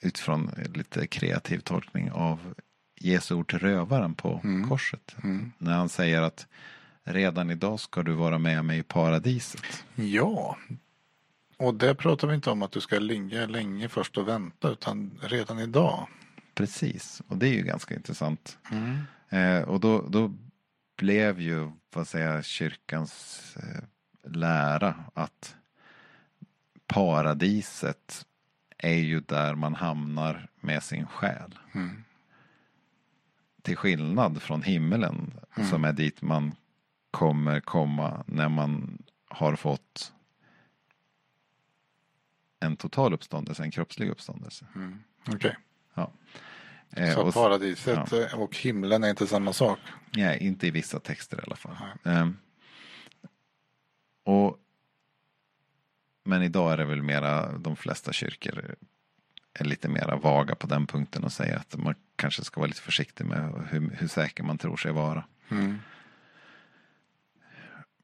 [0.00, 2.54] utifrån lite kreativ tolkning av
[3.00, 4.68] Jesu ord till rövaren på Mm.
[4.68, 5.16] korset.
[5.24, 5.52] mm.
[5.58, 6.46] När han säger att
[7.04, 9.84] redan idag ska du vara med mig i paradiset.
[9.94, 10.56] Ja,
[11.56, 15.18] och det pratar vi inte om att du ska ligga länge först och vänta utan
[15.22, 16.08] redan idag.
[16.54, 18.58] Precis, och det är ju ganska intressant.
[19.32, 20.34] Eh, och då, då
[20.96, 23.82] blev ju, vad säger kyrkans eh,
[24.30, 25.56] lära att
[26.86, 28.26] paradiset
[28.78, 31.58] är ju där man hamnar med sin själ.
[31.72, 32.04] Mm.
[33.62, 35.68] Till skillnad från himmelen Mm.
[35.68, 36.54] som är dit man
[37.10, 40.12] kommer komma när man har fått
[42.60, 44.66] en total uppståndelse, en kroppslig uppståndelse.
[44.74, 45.02] Mm.
[45.28, 45.56] Okej.
[45.94, 46.12] Ja.
[46.96, 49.78] Eh, Så och- paradiset eh, och himlen är inte samma sak?
[50.16, 51.76] Nej, inte i vissa texter i alla fall.
[52.04, 52.36] Ehm,
[54.24, 54.56] och,
[56.24, 58.74] men idag är det väl mera, de flesta kyrkor
[59.54, 62.80] är lite mera vaga på den punkten och säger att man kanske ska vara lite
[62.80, 65.24] försiktig med hur, hur säker man tror sig vara.
[65.50, 65.78] Mm.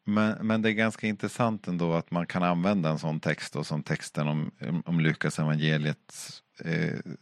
[0.04, 3.64] Men, men det är ganska intressant ändå att man kan använda en sån text då,
[3.64, 4.50] som texten om,
[4.84, 6.47] om Lukas evangeliet eh,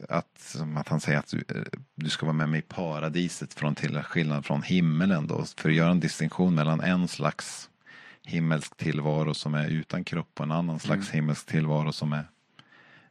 [0.09, 1.63] att, som att han säger att du, eh,
[1.95, 5.75] du ska vara med mig i paradiset från till skillnad från himmelen då, för att
[5.75, 7.71] göra en distinktion mellan en slags
[8.23, 12.25] himmelsk tillvaro som är utan kropp och en annan slags himmelsk tillvaro som är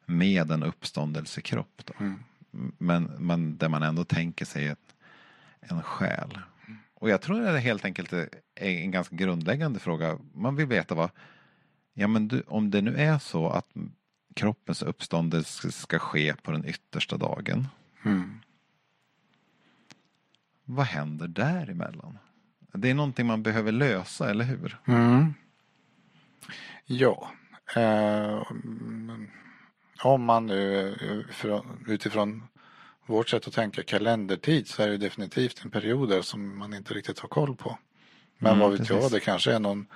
[0.05, 1.81] med en uppståndelsekropp.
[1.85, 1.93] Då.
[1.99, 2.23] Mm.
[2.77, 4.95] Men, men där man ändå tänker sig ett,
[5.59, 6.39] en själ.
[6.93, 10.17] Och jag tror att det helt enkelt är en ganska grundläggande fråga.
[10.33, 11.09] Man vill veta vad,
[11.93, 13.67] ja men du, om det nu är så att
[14.35, 17.67] kroppens uppståndelse ska ske på den yttersta dagen.
[18.05, 18.39] Mm.
[20.65, 22.17] Vad händer däremellan?
[22.73, 24.77] Det är någonting man behöver lösa, eller hur?
[24.87, 25.33] Mm.
[26.85, 27.31] Ja.
[27.75, 28.43] Eh,
[30.03, 32.43] om man nu eh, från- utifrån
[33.05, 36.93] vårt sätt att tänka kalendertid så är det definitivt en period där som man inte
[36.93, 37.77] riktigt har koll på.
[38.37, 39.11] Men Mm, vad vet jag, precis.
[39.11, 39.87] det kanske är någon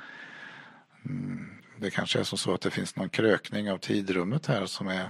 [1.06, 1.50] mm,
[1.80, 5.10] det kanske är som så att det finns någon krökning av tidrummet här som är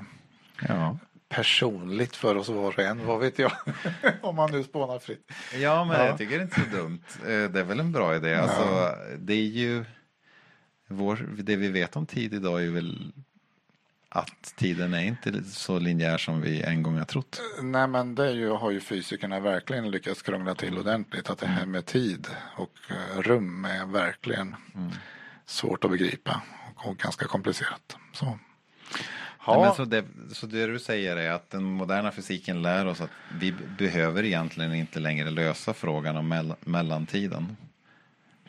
[0.67, 0.97] Ja,
[1.29, 3.05] personligt för oss var och en.
[3.05, 3.51] Vad vet jag?
[4.21, 5.31] Om man nu spånar fritt.
[5.61, 6.05] ja men Ja.
[6.05, 7.03] jag tycker det är inte så dumt.
[7.21, 8.35] Eh, Det är väl en bra idé.
[8.35, 9.85] Alltså, det är ju
[10.87, 13.11] vår, det vi vet om tid idag är väl
[14.11, 17.41] att tiden är inte så linjär som vi en gång har trott.
[17.61, 21.29] Nej men det är ju, har ju fysikerna verkligen lyckats krångla till ordentligt.
[21.29, 24.55] Att det här med tid och eh, rum är verkligen
[25.45, 26.41] svårt att begripa
[26.97, 27.97] ganska komplicerat.
[28.13, 28.25] Så.
[28.25, 28.37] Nej,
[29.45, 33.01] Ja, men så, det, så det du säger är att den moderna fysiken lär oss
[33.01, 37.57] att vi behöver egentligen inte längre lösa frågan om mell- mellantiden.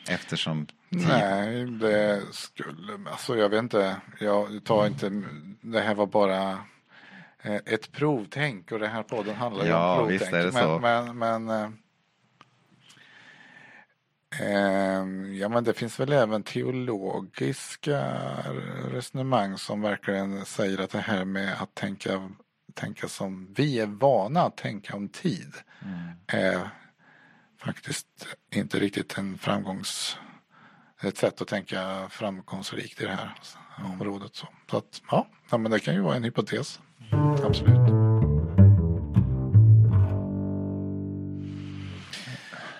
[0.09, 5.23] Eftersom nej det skulle, alltså jag vet inte, jag tar inte,
[5.61, 6.51] det här var bara
[7.41, 10.55] eh, ett provtänk och den här podden handlar ju Ja, om visst provtänk.
[10.55, 10.79] är det så.
[10.79, 11.69] Men, men, men eh,
[15.39, 18.17] Ja men det finns väl även teologiska
[18.91, 22.29] resonemang som verkligen säger att det här med att tänka,
[22.73, 25.53] tänka som vi är vana att tänka om tid
[26.27, 26.69] är
[27.57, 28.07] faktiskt
[28.55, 30.17] inte riktigt en framgångs
[31.03, 33.33] ett sätt att tänka framgångsrikt i det här
[33.85, 34.35] området.
[34.35, 36.79] Så, så att, ja, ja, men det kan ju vara en hypotes.
[37.43, 37.91] Absolut.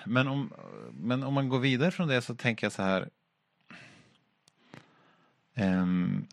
[0.06, 0.52] Men om,
[1.02, 3.08] men om man går vidare från det så tänker jag så här.
[5.54, 6.26] Ehm,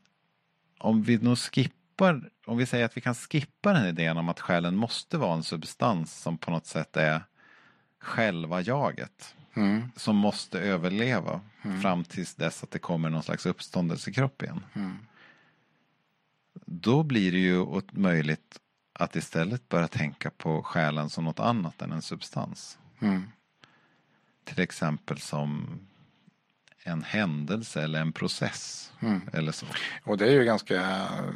[0.77, 4.39] om vi nog skippar, om vi säger att vi kan skippa den idén om att
[4.39, 7.21] själen måste vara en substans som på något sätt är
[7.99, 9.35] själva jaget.
[9.53, 11.41] Mm, Som måste överleva
[11.81, 14.65] fram tills dess att det kommer någon slags uppståndelsekropp igen.
[14.73, 14.97] mm,
[16.65, 18.59] Då blir det ju möjligt
[18.93, 22.79] att istället börja tänka på själen som något annat än en substans.
[22.99, 23.23] mm,
[24.43, 25.79] Till exempel som
[26.83, 28.93] en händelse eller en process.
[28.99, 29.21] mm.
[29.33, 29.65] Eller så.
[30.03, 31.33] Och det är ju ganska eh,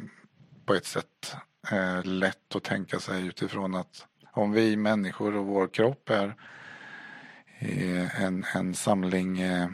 [0.66, 1.36] på ett sätt
[1.72, 6.36] eh, lätt att tänka sig utifrån att om vi människor och vår kropp är
[7.60, 9.70] eh, en, en samling eh,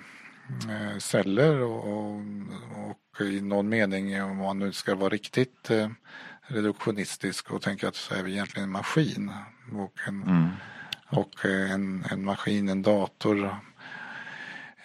[1.00, 2.22] celler och, och,
[2.90, 5.72] och i någon mening om man nu ska vara riktigt
[6.42, 9.32] reduktionistisk och tänka att så är vi egentligen en maskin
[9.74, 10.50] och en, Mm
[11.10, 13.56] och eh, en, en maskin, en dator,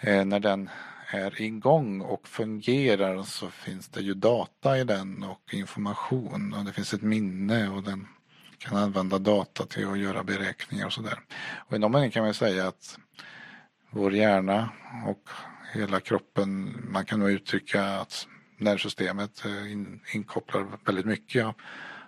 [0.01, 0.71] eh, när den
[1.11, 6.73] är igång och fungerar så finns det ju data i den och information och det
[6.73, 8.09] finns ett minne och den
[8.59, 11.19] kan använda data till att göra beräkningar och sådär.
[11.57, 12.99] Och i någon mening kan man säga att
[13.91, 14.69] vår hjärna
[15.07, 15.29] och
[15.75, 18.27] hela kroppen, man kan nog uttrycka att
[18.59, 21.47] nervsystemet eh, in, inkopplar väldigt mycket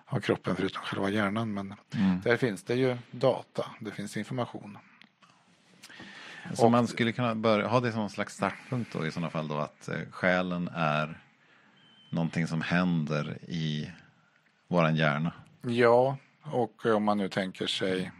[0.06, 1.54] av, kroppen förutom själva hjärnan.
[1.54, 2.20] Men Mm.
[2.20, 4.78] där finns det ju data, det finns information.
[6.54, 9.30] Så Och- man skulle kunna börja, ha det som en slags startpunkt då i sådana
[9.30, 11.20] fall då att eh, själen är
[12.10, 13.90] någonting som händer i
[14.68, 15.32] våran hjärna.
[15.62, 18.12] Ja, och om man nu tänker sig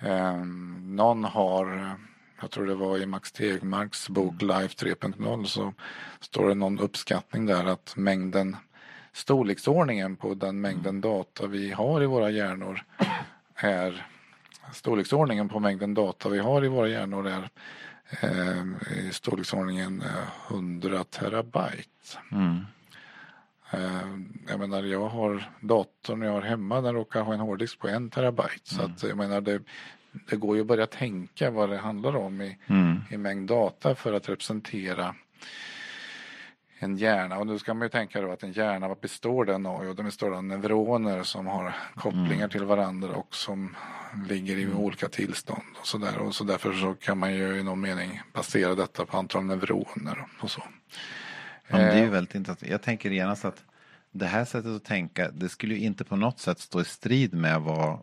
[0.00, 0.36] eh,
[0.80, 1.96] någon har,
[2.40, 5.74] jag tror det var i Max Tegmarks bok Life 3.0 så
[6.20, 8.56] står det någon uppskattning där att mängden
[9.12, 12.82] storleksordningen på den mängden data vi har i våra hjärnor
[13.54, 14.06] är
[14.72, 17.48] storleksordningen på mängden data vi har i våra hjärnor är
[18.22, 22.18] eh, i storleksordningen eh, 100 terabyte.
[22.32, 22.66] Mm.
[23.70, 27.88] Eh, jag menar, jag har datorn jag har hemma, den råkar ha en hårddisk på
[27.88, 28.74] en terabyte.
[28.84, 28.96] Mm.
[28.96, 29.62] Så jag menar, det,
[30.30, 33.00] det går ju att börja tänka vad det handlar om i, Mm.
[33.10, 35.14] i mängd data för att representera
[36.82, 37.38] en hjärna.
[37.38, 39.84] Och nu ska man ju tänka då att en hjärna, vad består den av?
[39.84, 42.50] Jo, den består av neuroner som har kopplingar Mm.
[42.50, 43.76] till varandra och som
[44.28, 46.18] ligger i olika tillstånd och så där.
[46.18, 50.26] Och så därför så kan man ju i någon mening basera detta på antal neuroner
[50.40, 50.62] och så.
[51.68, 52.70] Ja, det är ju Eh, väldigt intressant.
[52.70, 53.64] Jag tänker genast att
[54.12, 57.34] det här sättet att tänka, det skulle ju inte på något sätt stå i strid
[57.34, 58.02] med vad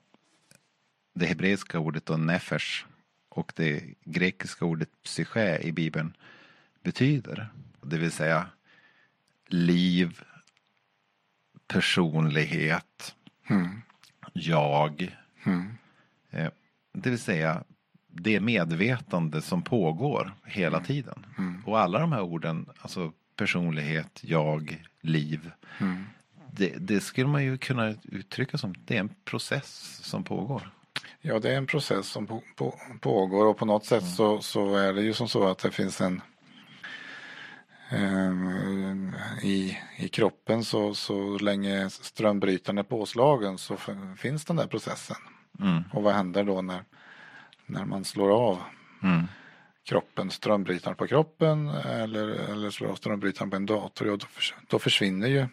[1.15, 2.85] det hebreiska ordet då nefesh
[3.29, 6.13] och det grekiska ordet psyche i Bibeln
[6.83, 7.49] betyder.
[7.81, 8.45] Det vill säga
[9.47, 10.21] liv,
[11.67, 13.15] personlighet,
[13.49, 13.81] mm,
[14.33, 15.17] jag.
[15.43, 15.77] mm,
[16.93, 17.63] Det vill säga
[18.07, 21.25] det medvetande som pågår hela tiden.
[21.37, 25.51] mm, Och alla de här orden, alltså personlighet, jag, liv.
[25.79, 26.03] mm.
[26.51, 30.71] Det, det skulle man ju kunna uttrycka som det är en process som pågår.
[31.21, 34.75] Ja, det är en process som på, på, pågår och på något sätt så, så
[34.75, 36.21] är det ju som så att det finns en
[39.43, 43.77] i, I kroppen så, så länge strömbrytaren är påslagen så
[44.17, 45.17] finns den där processen.
[45.59, 45.83] Mm.
[45.93, 46.83] Och vad händer då när,
[47.65, 48.59] när man slår av
[49.03, 49.27] Mm.
[49.83, 54.25] kroppen, strömbrytaren på kroppen eller, eller slår av strömbrytaren på en dator, ja, då,
[54.67, 55.47] då försvinner ju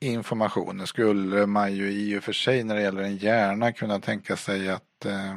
[0.00, 0.86] informationen.
[0.86, 4.70] Skulle man ju i och för sig när det gäller en hjärna kunna tänka sig
[4.70, 5.34] att eh,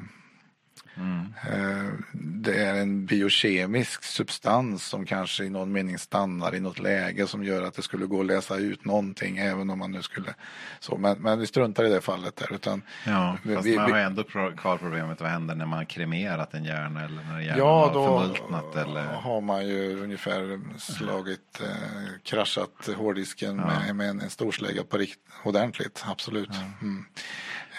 [0.98, 1.34] Mm.
[1.52, 7.28] eh, det är en biokemisk substans som kanske i någon mening stannar i något läge
[7.28, 10.34] som gör att det skulle gå att läsa ut någonting även om man nu skulle
[10.80, 10.98] så.
[10.98, 14.00] Men, men vi struntar i det fallet där utan Ja, Vi- fast vi- man har
[14.00, 14.24] ändå
[14.58, 18.76] kvar problemet vad händer när man kremerat en hjärna eller när hjärnan Ja, har förmultnat
[18.76, 21.68] eller har man ju ungefär slagit, eh,
[22.24, 26.50] kraschat hårddisken med, med en, en storslägga på rikt, ordentligt, absolut.
[26.82, 27.06] Mm.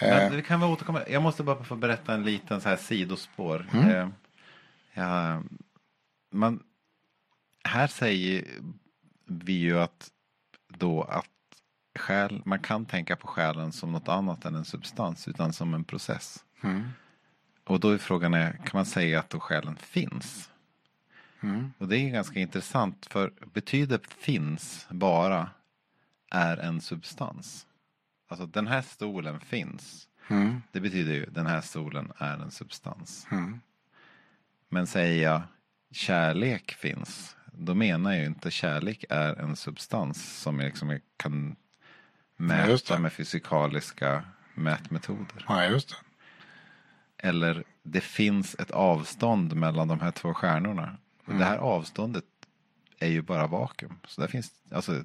[0.01, 1.03] Eh, Men det kan vi återkomma.
[1.09, 3.67] Jag måste bara få berätta en liten så här sidospår.
[3.73, 3.89] Mm.
[3.91, 4.09] Eh,
[4.95, 5.43] ja,
[6.31, 6.63] man,
[7.65, 8.45] här säger
[9.27, 10.11] vi ju att
[10.69, 11.27] då att
[11.99, 15.85] själ, man kan tänka på själen som något annat än en substans utan som en
[15.85, 16.45] process.
[16.63, 16.89] mm,
[17.65, 20.51] Och då är frågan är, kan man säga att då själen finns?
[21.41, 25.51] mm, Och det är ganska intressant för betyder finns bara
[26.31, 27.67] är en substans.
[28.29, 30.09] Alltså den här stolen finns.
[30.29, 33.27] mm, Det betyder ju den här stolen är en substans.
[33.31, 33.61] mm.
[34.69, 35.43] Men säger jag
[35.91, 37.37] kärlek finns.
[37.53, 41.57] Då menar jag ju inte kärlek är en substans som jag liksom kan
[42.37, 43.01] Ja, mäta det.
[43.01, 44.25] med fysikaliska
[44.55, 45.45] mätmetoder.
[45.49, 45.97] Ja, just det.
[47.29, 50.97] Eller det finns ett avstånd mellan de här två stjärnorna.
[51.23, 51.39] Och Mm.
[51.39, 52.25] det här avståndet
[52.99, 53.99] är ju bara vakuum.
[54.07, 55.05] Så där finns, alltså.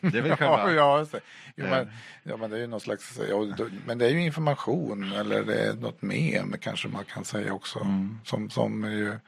[0.00, 0.72] Det är väl själva.
[0.72, 1.20] Ja, ja, det.
[1.56, 1.70] Jo, Eh.
[1.70, 1.90] men,
[2.22, 3.56] ja, men det är ju någon slags, ja,
[3.86, 7.78] men det är ju information eller det är något mem kanske man kan säga också.
[7.78, 8.18] Mm.
[8.24, 9.18] Som, som ju,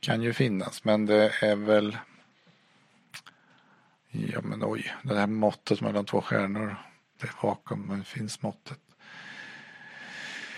[0.00, 1.96] kan ju finnas, men det är väl
[4.12, 6.76] Ja men oj, det här måttet mellan två stjärnor.
[7.20, 8.78] Det är vakuum, men finns måttet?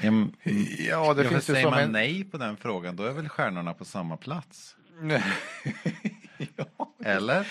[0.03, 0.37] Ja, men-
[0.79, 1.93] Ja, det ja, finns ju säger som man en...
[1.93, 4.77] nej på den frågan då är väl stjärnorna på samma plats?
[6.57, 6.93] ja.
[7.05, 7.47] Eller?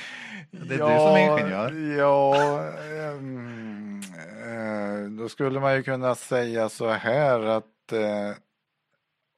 [0.51, 1.97] Det är du som är ingenjör.
[1.97, 2.35] Ja,
[2.73, 4.01] ehm,
[4.45, 8.35] eh, då skulle man ju kunna säga så här att eh,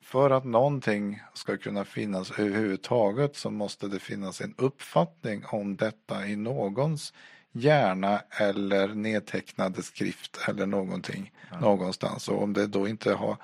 [0.03, 6.27] för att någonting ska kunna finnas överhuvudtaget så måste det finnas en uppfattning om detta
[6.27, 7.13] i någons
[7.51, 12.29] hjärna eller nedtecknade skrift eller någonting någonstans.
[12.29, 13.37] Och om det då inte har,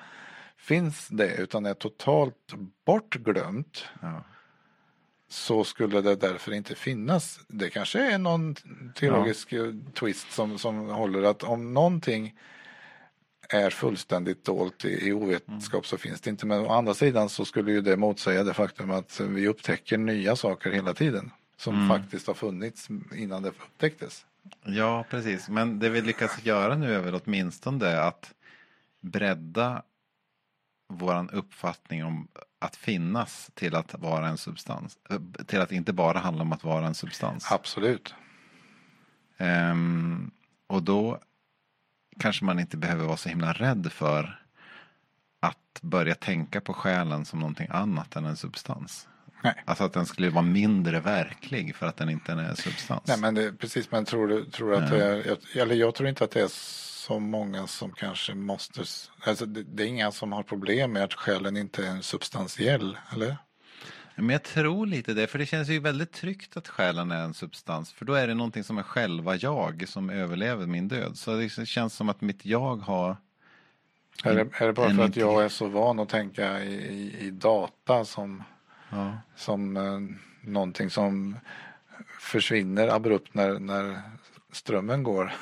[0.58, 2.54] finns det utan är totalt
[2.86, 4.24] bortglömt Ja.
[5.30, 7.40] Så skulle det därför inte finnas.
[7.48, 8.56] Det kanske är någon
[8.96, 12.36] teologisk eh, twist som, som håller att om någonting
[13.50, 16.46] är fullständigt dolt i, i ovetenskap så finns det inte.
[16.46, 20.36] Men å andra sidan så skulle ju det motsäga det faktum att vi upptäcker nya
[20.36, 24.26] saker hela tiden som faktiskt har funnits innan det upptäcktes.
[24.66, 25.50] ja, precis.
[25.50, 28.34] Men det vi lyckas göra nu är väl åtminstone att
[29.02, 29.84] bredda
[30.90, 32.28] våran uppfattning om
[32.60, 34.98] att finnas till att vara en substans.
[35.10, 37.52] eh, Till att inte bara handla om att vara en substans.
[37.52, 38.14] Absolut.
[39.38, 40.32] Ehm,
[40.68, 41.20] och då
[42.20, 44.40] kanske man inte behöver vara så himla rädd för
[45.40, 49.08] att börja tänka på själen som någonting annat än en substans.
[49.44, 49.64] Nej.
[49.66, 53.04] Alltså att den skulle vara mindre verklig för att den inte är en substans.
[53.08, 56.10] Nej men det, precis, men tror du tror att det är, jag, eller jag tror
[56.10, 56.50] inte att det är
[57.10, 58.84] så många som kanske måste,
[59.26, 63.38] alltså det, det är inga som har problem med att själen inte är substantiell, eller?
[64.16, 67.34] Men jag tror lite det, för det känns ju väldigt tryggt att själen är en
[67.34, 67.94] substans.
[67.94, 71.18] För då är det någonting som är själva jag som överlever min död.
[71.18, 73.18] Så det känns som att mitt jag har...
[74.24, 77.28] Är det, är det bara för att jag är så van att tänka i, i,
[77.28, 78.44] i data som,
[78.90, 79.18] Ja.
[79.36, 80.00] som eh,
[80.50, 81.38] någonting som
[82.20, 84.02] försvinner abrupt när, när
[84.52, 85.34] strömmen går?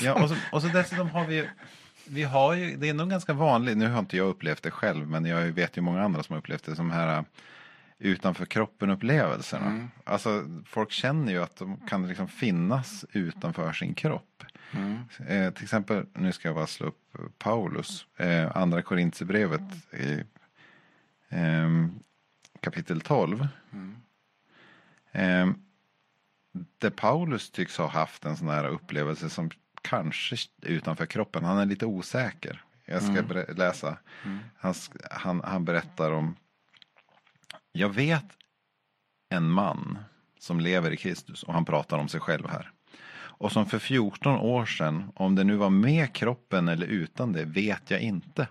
[0.00, 1.48] Ja, och, så, och så dessutom har vi ju,
[2.08, 5.08] vi har ju, det är nog ganska vanligt, nu har inte jag upplevt det själv,
[5.08, 7.24] men jag vet ju många andra som har upplevt det, som här äh,
[7.98, 9.66] utanför kroppen upplevelserna.
[9.66, 9.90] Mm.
[10.04, 14.44] Alltså folk känner ju att de kan liksom finnas utanför sin kropp.
[14.72, 14.98] Mm.
[15.26, 16.98] Eh, till exempel, nu ska jag bara slå upp
[17.38, 20.24] Paulus, eh, andra Korintierbrevet i
[21.28, 21.94] ehm,
[22.60, 23.48] kapitel 12.
[23.72, 23.96] Mm.
[26.78, 29.50] Där Paulus tycks ha haft en sån här upplevelse som
[29.82, 31.44] kanske utanför kroppen.
[31.44, 32.62] Han är lite osäker.
[32.84, 33.56] Jag ska Mm.
[33.56, 33.98] läsa.
[34.24, 34.38] Mm.
[34.56, 34.74] Han,
[35.10, 36.36] han, han berättar om.
[37.72, 38.24] Jag vet
[39.28, 39.98] en man
[40.38, 42.70] som lever i Kristus och han pratar om sig själv här.
[43.14, 47.44] Och som för 14 år sedan, om det nu var med kroppen eller utan det,
[47.44, 48.48] vet jag inte.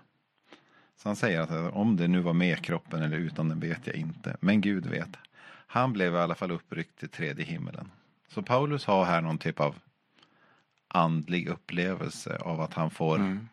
[0.96, 3.96] Så han säger att om det nu var med kroppen eller utan den vet jag
[3.96, 4.36] inte.
[4.40, 5.08] Men Gud vet.
[5.72, 7.90] Han blev i alla fall uppryckt till tredje himmelen.
[8.28, 9.74] Så Paulus har här någon typ av
[10.88, 13.48] andlig upplevelse av att han får Mm.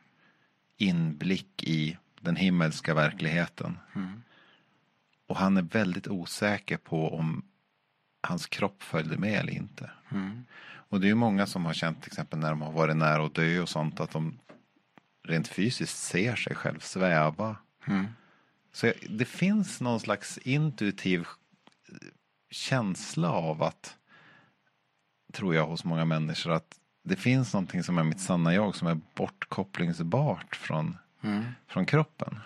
[0.77, 3.77] inblick i den himmelska verkligheten.
[3.95, 4.23] Mm.
[5.27, 7.43] Och han är väldigt osäker på om
[8.21, 9.91] hans kropp följde med eller inte.
[10.11, 10.45] Mm.
[10.89, 13.25] Och det är ju många som har känt till exempel när de har varit nära
[13.25, 14.39] att dö och sånt att de
[15.23, 17.55] rent fysiskt ser sig själv sväva.
[17.87, 18.07] Mm.
[18.71, 21.25] Så det finns någon slags intuitiv
[22.51, 23.95] känsla av att,
[25.33, 28.87] tror jag hos många människor, att det finns någonting som är mitt sanna jag som
[28.87, 31.43] är bortkopplingsbart från, Mm.
[31.67, 32.39] från kroppen.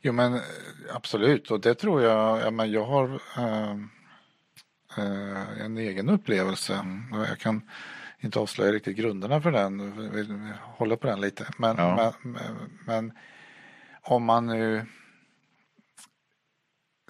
[0.00, 0.40] Jo men eh,
[0.94, 3.70] absolut och det tror jag, ja, men jag har eh,
[4.98, 6.84] eh, en egen upplevelse
[7.28, 7.62] jag kan
[8.20, 11.46] inte avslöja riktigt grunderna för den, vi håller på den lite.
[11.58, 12.12] Men, Ja.
[12.22, 13.12] men, men, men
[14.02, 14.86] om man nu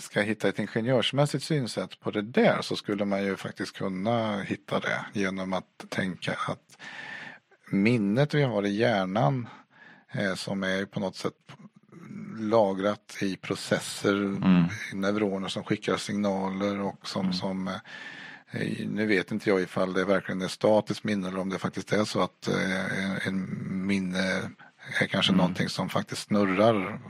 [0.03, 4.81] ska hitta ett ingenjörsmässigt synsätt på det där så skulle man ju faktiskt kunna hitta
[4.81, 6.79] det genom att tänka att
[7.71, 9.49] minnet vi har i hjärnan
[10.13, 11.35] eh, som är på något sätt
[12.39, 14.65] lagrat i processer, Mm.
[14.93, 20.05] i neuroner som skickar signaler och som, som eh, nu vet inte jag ifall det
[20.05, 24.51] verkligen är statiskt minne eller om det faktiskt är så att eh, en, minne
[25.01, 27.01] är kanske någonting som faktiskt snurrar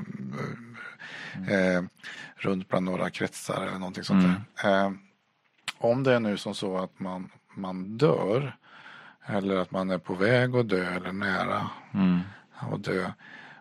[1.48, 1.82] eh,
[2.36, 4.24] runt bland några kretsar eller någonting sånt
[4.62, 4.84] där.
[4.84, 4.92] Eh,
[5.78, 8.56] om det är nu som så att man, man dör
[9.26, 12.20] eller att man är på väg att dö eller nära Mm.
[12.72, 13.10] att dö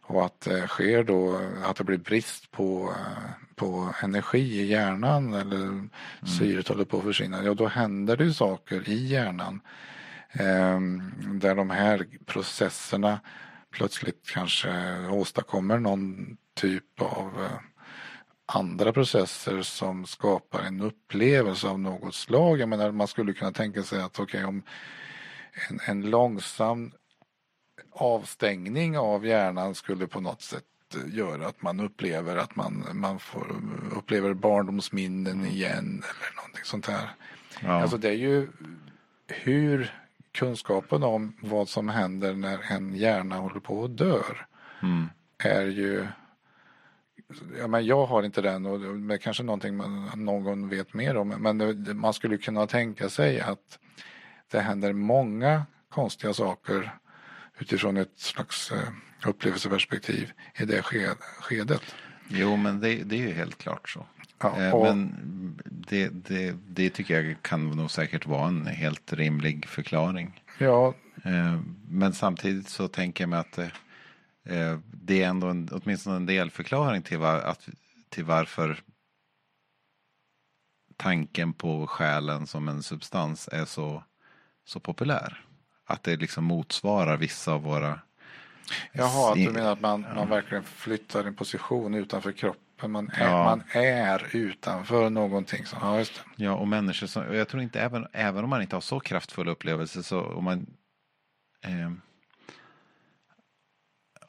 [0.01, 5.33] och att det sker då att det blir brist på, eh, på energi i hjärnan
[5.33, 5.87] eller
[6.39, 7.43] syret håller på att försvinna.
[7.43, 9.61] Ja, då händer det ju saker i hjärnan
[10.31, 10.79] eh,
[11.39, 13.19] där de här processerna
[13.71, 17.59] plötsligt kanske åstadkommer någon typ av eh,
[18.45, 22.59] andra processer som skapar en upplevelse av något slag.
[22.59, 24.63] Jag menar, man skulle kunna tänka sig att okej, om
[25.69, 26.91] en, en långsam
[27.91, 30.63] avstängning av hjärnan skulle på något sätt
[30.95, 33.55] eh, göra att man upplever att man, man får,
[33.95, 37.09] upplever barndomsminnen igen eller någonting sånt här.
[37.61, 37.81] Ja.
[37.81, 38.47] Alltså det är ju
[39.27, 39.93] hur
[40.31, 44.45] kunskapen om vad som händer när en hjärna håller på att dör
[44.83, 45.09] Mm.
[45.37, 46.07] är ju
[47.59, 51.17] Ja, men jag har inte den och det är kanske någonting man, någon vet mer
[51.17, 51.27] om.
[51.29, 53.79] Men det, man skulle kunna tänka sig att
[54.51, 56.91] det händer många konstiga saker
[57.59, 58.79] utifrån ett slags eh,
[59.29, 61.81] upplevelseperspektiv i det sked, skedet.
[62.27, 64.05] Jo, men det, det är ju helt klart så.
[64.41, 65.15] Ja, Eh, och- Men
[65.65, 70.43] det, det, det tycker jag kan nog säkert vara en helt rimlig förklaring.
[70.57, 71.59] Ja, Eh,
[71.89, 73.59] Men samtidigt så tänker jag mig att
[74.83, 77.69] det är ändå en, åtminstone en delförklaring till, var, att,
[78.09, 78.79] till varför
[80.97, 84.03] tanken på själen som en substans är så,
[84.65, 85.45] så populär.
[85.85, 87.99] Att det liksom motsvarar vissa av våra
[88.91, 92.91] jaha, att du menar att man, man verkligen flyttar en position utanför kroppen.
[92.91, 93.43] Man är, Ja.
[93.43, 95.65] man är utanför någonting.
[95.65, 96.43] Så, ja, just det.
[96.43, 99.51] Ja, och människor som, jag tror inte även, även om man inte har så kraftfulla
[99.51, 100.67] upplevelser så om man
[101.63, 101.91] eh,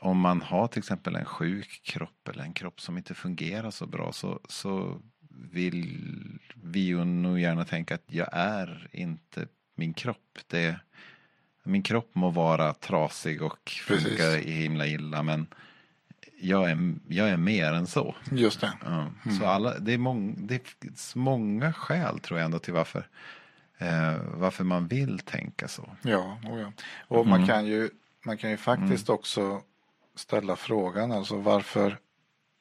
[0.02, 3.86] om man har till exempel en sjuk kropp eller en kropp som inte fungerar så
[3.86, 5.00] bra så, så
[5.30, 10.38] vill vi ju nog gärna tänka att jag är inte min kropp.
[10.46, 10.76] Det,
[11.62, 15.46] min kropp må vara trasig och funka himla illa men
[16.40, 18.14] jag är, jag är mer än så.
[18.30, 18.72] Just det.
[18.84, 19.10] Ja.
[19.38, 23.08] Så alla, det, är mång, det finns många skäl tror jag ändå till varför,
[23.78, 25.96] eh, varför man vill tänka så.
[26.02, 26.72] Ja, och, ja.
[27.08, 27.90] och man kan ju,
[28.24, 29.62] man kan ju faktiskt också
[30.14, 31.98] ställa frågan alltså varför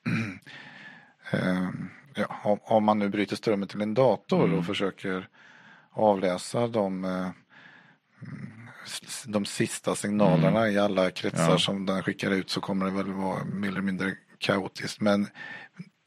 [1.31, 1.69] eh,
[2.15, 5.27] ja, om, om man nu bryter strömmen till en dator och försöker
[5.91, 7.29] avläsa de eh,
[9.25, 11.57] de sista signalerna i alla kretsar Ja.
[11.57, 15.01] som den skickar ut så kommer det väl vara mer eller mindre kaotiskt.
[15.01, 15.27] Men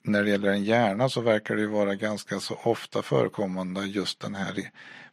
[0.06, 4.20] när det gäller en hjärna så verkar det ju vara ganska så ofta förekommande just
[4.20, 4.54] den här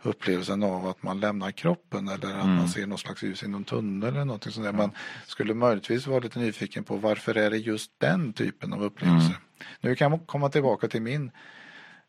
[0.03, 3.63] upplevelsen av att man lämnar kroppen eller att man ser något slags ljus i någon
[3.63, 4.73] tunnel eller någonting sånt där.
[4.73, 4.91] Man
[5.27, 9.33] skulle möjligtvis vara lite nyfiken på varför är det just den typen av upplevelse.
[9.81, 11.31] Nu kan jag komma tillbaka till min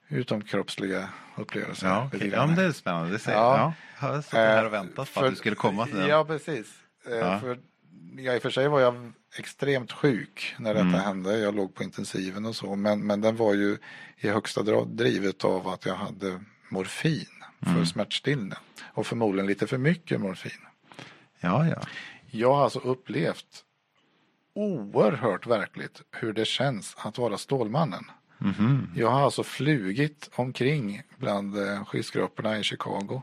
[0.08, 1.86] utomkroppsliga upplevelse.
[1.86, 2.30] Ja, grann.
[2.30, 3.10] ja men det är spännande.
[3.12, 3.74] Det säger, Ja.
[4.00, 4.06] ja.
[4.14, 6.08] Jag suttit här och Eh, väntat på för- att du skulle komma till den.
[6.08, 6.66] Ja, precis.
[7.06, 7.38] Eh, Ja.
[7.40, 7.58] För,
[8.16, 11.00] ja, I och för sig var jag extremt sjuk när detta Mm.
[11.00, 11.38] hände.
[11.38, 12.76] Jag låg på intensiven och så.
[12.76, 13.78] Men, men den var ju
[14.18, 17.26] i högsta grad drivet av att jag hade morfin
[17.60, 17.86] för Mm.
[17.86, 18.56] smärtstillande.
[18.94, 20.66] Och förmodligen lite för mycket morfin.
[21.40, 21.80] Ja, ja.
[22.30, 23.64] Jag har alltså upplevt
[24.54, 28.04] oerhört verkligt hur det känns att vara Stålmannen.
[28.38, 28.90] Mhm.
[28.96, 33.22] Jag har alltså flugit omkring bland eh, skyskraporna i Chicago.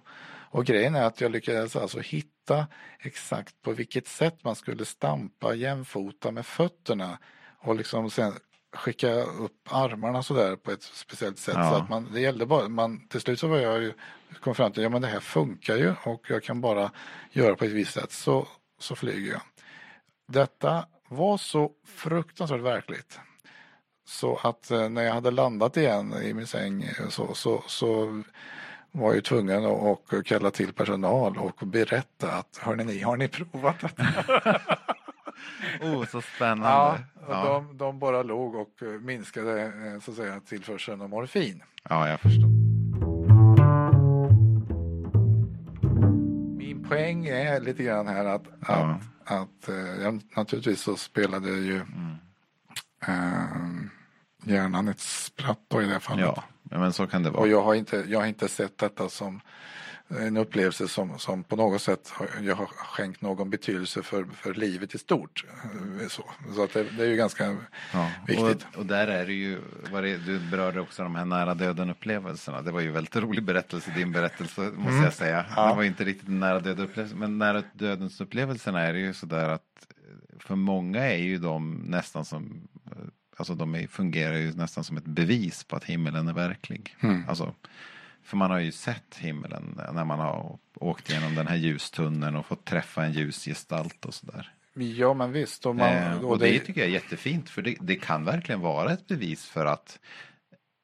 [0.51, 2.67] Och grejen är att jag lyckades alltså hitta
[2.99, 7.17] exakt på vilket sätt man skulle stampa jämfota med fötterna
[7.59, 8.33] och liksom sen
[8.73, 11.55] skicka upp armarna sådär på ett speciellt sätt.
[11.57, 11.69] Ja.
[11.69, 13.93] Så att man, det gällde bara, man, till slut så var jag ju,
[14.39, 16.91] kom fram till, ja men det här funkar ju och jag kan bara
[17.31, 18.47] göra på ett visst sätt så,
[18.79, 19.41] så flyger jag.
[20.27, 23.19] Detta var så fruktansvärt verkligt.
[24.07, 28.23] Så att eh, när jag hade landat igen i min säng eh, så, så, så
[28.91, 33.27] var ju tvungen att och kalla till personal och berätta att hörni ni, har ni
[33.27, 34.03] provat detta?
[35.81, 36.67] Oh, så spännande.
[36.67, 36.97] Ja,
[37.29, 37.43] ja.
[37.45, 41.63] De, de bara låg och eh, minskade eh, så att säga tillförseln av morfin.
[41.89, 42.49] ja, jag förstår.
[46.57, 48.99] Min poäng är lite grann här att, Ja.
[49.25, 52.15] att, att eh, jag, naturligtvis så spelade ju Mm.
[53.07, 53.83] eh,
[54.43, 56.25] hjärnan ett spratt då i det fallet.
[56.25, 57.41] Ja, ja, men så kan det vara.
[57.41, 59.41] Och jag har inte, jag har inte sett detta som
[60.19, 64.53] en upplevelse som, som på något sätt har, jag har skänkt någon betydelse för, för
[64.53, 65.45] livet i stort.
[66.01, 66.23] Eh, Så,
[66.55, 67.57] så att det, det är ju ganska
[67.93, 68.67] Ja, viktigt.
[68.73, 69.59] Och, och där är det ju,
[69.91, 72.61] vad det, du berörde också de här nära döden upplevelserna.
[72.61, 75.39] Det var ju väldigt rolig berättelse, din berättelse måste jag säga.
[75.39, 75.53] Mm.
[75.55, 75.69] Ja.
[75.69, 79.13] Det var inte riktigt en nära döden upplevelse, men nära dödens upplevelserna är det ju
[79.13, 82.97] sådär att eh, för många är ju de nästan som, eh,
[83.39, 86.95] alltså de är, fungerar ju nästan som ett bevis på att himmelen är verklig.
[86.99, 87.29] Mm.
[87.29, 87.53] Alltså,
[88.23, 92.45] för man har ju sett himmelen när man har åkt genom den här ljustunneln och
[92.45, 94.53] fått träffa en ljusgestalt och sådär.
[94.73, 95.65] Ja men visst.
[95.65, 98.25] Och, man, Eh, och och det, det, tycker jag är jättefint för det, det kan
[98.25, 99.99] verkligen vara ett bevis för att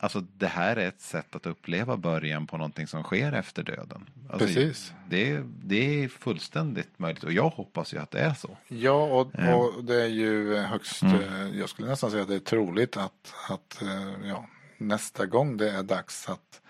[0.05, 4.09] Alltså det här är ett sätt att uppleva början på någonting som sker efter döden.
[4.29, 4.93] Alltså, Precis.
[5.09, 8.57] Det, det är fullständigt möjligt och jag hoppas ju att det är så.
[8.67, 9.53] ja och, Eh.
[9.53, 11.15] och det är ju högst, Mm.
[11.21, 14.45] eh, jag skulle nästan säga att det är troligt att, att eh, ja,
[14.77, 16.61] nästa gång det är dags att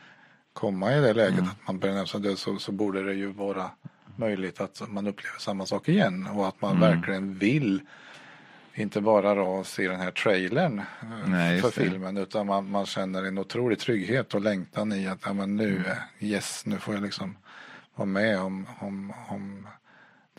[0.53, 1.49] komma i det läget Mm.
[1.49, 3.71] att man börjar närma sig död så, så borde det ju vara
[4.15, 6.81] möjligt att man upplever samma sak igen och att man Mm.
[6.91, 7.81] verkligen vill
[8.75, 13.23] inte bara då se den här trailern eh, Nej, för filmen utan man, man känner
[13.23, 15.97] en otrolig trygghet och längtan i att ja, men nu, Mm.
[16.19, 17.37] yes, nu får jag liksom
[17.95, 19.67] vara med om, om, om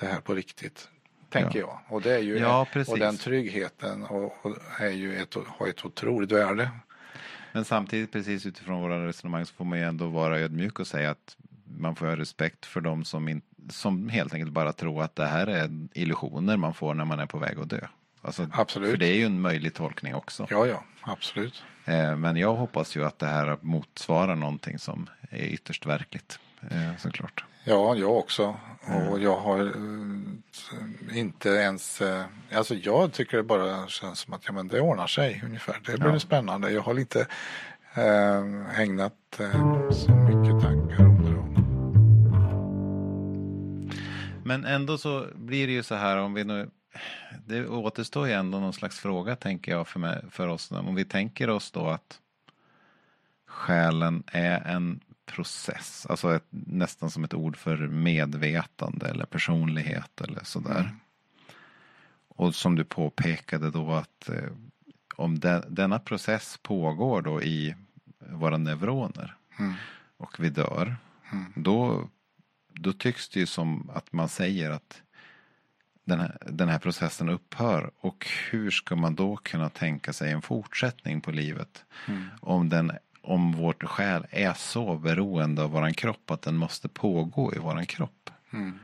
[0.00, 0.88] det här på riktigt.
[1.30, 1.78] Tänker jag.
[1.88, 5.84] Och det är ju Ja, och den tryggheten och, och är ju ett, har ett
[5.84, 6.70] otroligt värde.
[7.52, 11.10] Men samtidigt precis utifrån våra resonemang så får man ju ändå vara ödmjuk och säga
[11.10, 11.36] att
[11.78, 15.26] man får ha respekt för de som, in, som helt enkelt bara tror att det
[15.26, 17.86] här är illusioner man får när man är på väg att dö.
[18.22, 18.90] Alltså, Absolut.
[18.90, 20.46] För det är ju en möjlig tolkning också.
[20.50, 21.62] Ja, ja, absolut.
[21.84, 26.38] Eh, Men jag hoppas ju att det här motsvarar någonting som är ytterst verkligt.
[26.70, 27.44] eh, Såklart.
[27.64, 28.56] Ja, jag också.
[29.10, 34.42] Och jag har eh, inte ens, eh, alltså jag tycker det bara känns som att
[34.46, 35.80] ja, men det ordnar sig ungefär.
[35.86, 36.18] Det blir Ja.
[36.20, 36.70] spännande.
[36.70, 37.26] Jag har inte
[37.94, 41.30] eh, ägnat eh, så mycket tankar om det.
[41.30, 41.46] Då.
[44.44, 46.70] Men ändå så blir det ju så här om vi nu
[47.46, 50.70] det återstår ju ändå någon slags fråga tänker jag för, mig, för oss.
[50.70, 52.20] Om vi tänker oss då att
[53.46, 60.44] själen är en process, alltså ett, nästan som ett ord för medvetande eller personlighet eller
[60.44, 60.80] sådär.
[60.80, 60.96] Mm.
[62.28, 64.50] Och som du påpekade då att eh,
[65.16, 67.74] om de, denna process pågår då i
[68.18, 69.74] våra neuroner Mm.
[70.16, 70.96] och vi dör,
[71.32, 71.52] Mm.
[71.56, 72.08] då,
[72.68, 75.02] då tycks det ju som att man säger att
[76.06, 80.42] den här, den här processen upphör och hur ska man då kunna tänka sig en
[80.42, 82.28] fortsättning på livet Mm.
[82.40, 82.92] om, den,
[83.22, 87.86] om vårt själ är så beroende av våran kropp att den måste pågå i våran
[87.86, 88.30] kropp.
[88.52, 88.78] Mm.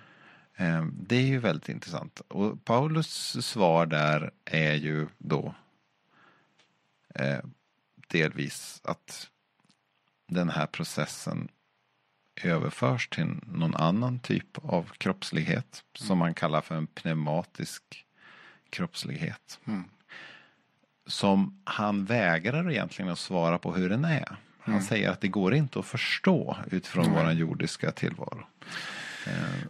[0.57, 2.20] Eh, Det är ju väldigt intressant.
[2.29, 5.55] Och Paulus svar där är ju då
[7.14, 7.39] eh,
[8.09, 9.29] delvis att
[10.29, 11.49] den här processen
[12.49, 17.82] överförs till någon annan typ av kroppslighet som man kallar för en pneumatisk
[18.70, 19.61] kroppslighet.
[19.66, 19.84] Mm.
[21.07, 24.36] Som han vägrar egentligen att svara på hur den är.
[24.61, 24.86] Han Mm.
[24.86, 27.14] säger att det går inte att förstå utifrån Nej.
[27.14, 28.47] våran jordiska tillvaro.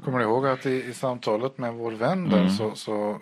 [0.05, 2.51] Kommer du ihåg att i, i samtalet med vår vän där Mm.
[2.51, 3.20] så, så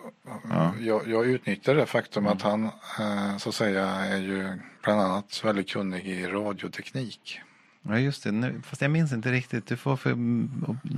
[0.49, 0.73] Ja.
[0.79, 2.63] jag, jag utnyttjade det faktum att han
[2.99, 7.39] eh, så att säga är ju bland annat väldigt kunnig i radioteknik.
[7.81, 9.67] Ja just det, nu, fast jag minns inte riktigt.
[9.67, 10.09] Du får för...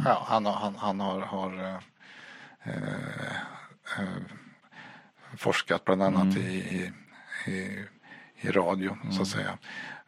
[0.05, 1.77] Ja, han, han, han har, har eh,
[2.63, 3.35] eh,
[3.99, 4.23] eh,
[5.37, 6.91] forskat bland annat i, i,
[7.51, 7.85] i,
[8.41, 9.57] i radio så att säga.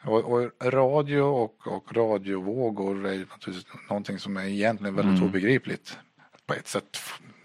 [0.04, 5.98] Och, och radio och, och radiovågor är naturligtvis någonting som är egentligen väldigt obegripligt.
[6.46, 6.98] På ett sätt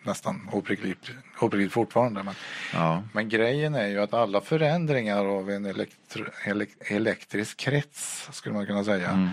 [0.03, 2.23] nästan obegripligt, obegripligt fortfarande.
[2.23, 2.35] Men,
[2.73, 3.03] Ja.
[3.13, 8.67] men grejen är ju att alla förändringar av en elektro, elek, elektrisk krets skulle man
[8.67, 9.29] kunna säga Mm.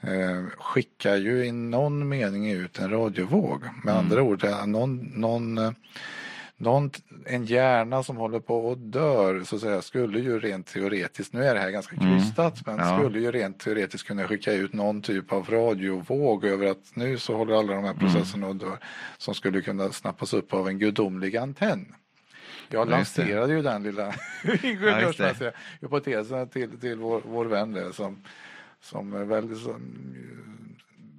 [0.00, 3.62] eh, skickar ju i någon mening ut en radiovåg.
[3.84, 5.70] Med andra ord, någon, någon, eh,
[6.62, 6.90] någon,
[7.26, 11.44] en hjärna som håller på och dör så att säga skulle ju rent teoretiskt, nu
[11.44, 12.98] är det här ganska krystat, men Ja.
[12.98, 17.36] skulle ju rent teoretiskt kunna skicka ut någon typ av radiovåg över att nu så
[17.36, 18.78] håller alla de här processerna och dör
[19.18, 21.94] som skulle kunna snappas upp av en gudomlig antenn.
[22.68, 24.06] Jag lanserade ju den lilla
[24.44, 28.22] Ja, ingenjörsmässiga hypotesen till, till vår, vår vän där som,
[28.80, 29.82] som är väldigt som,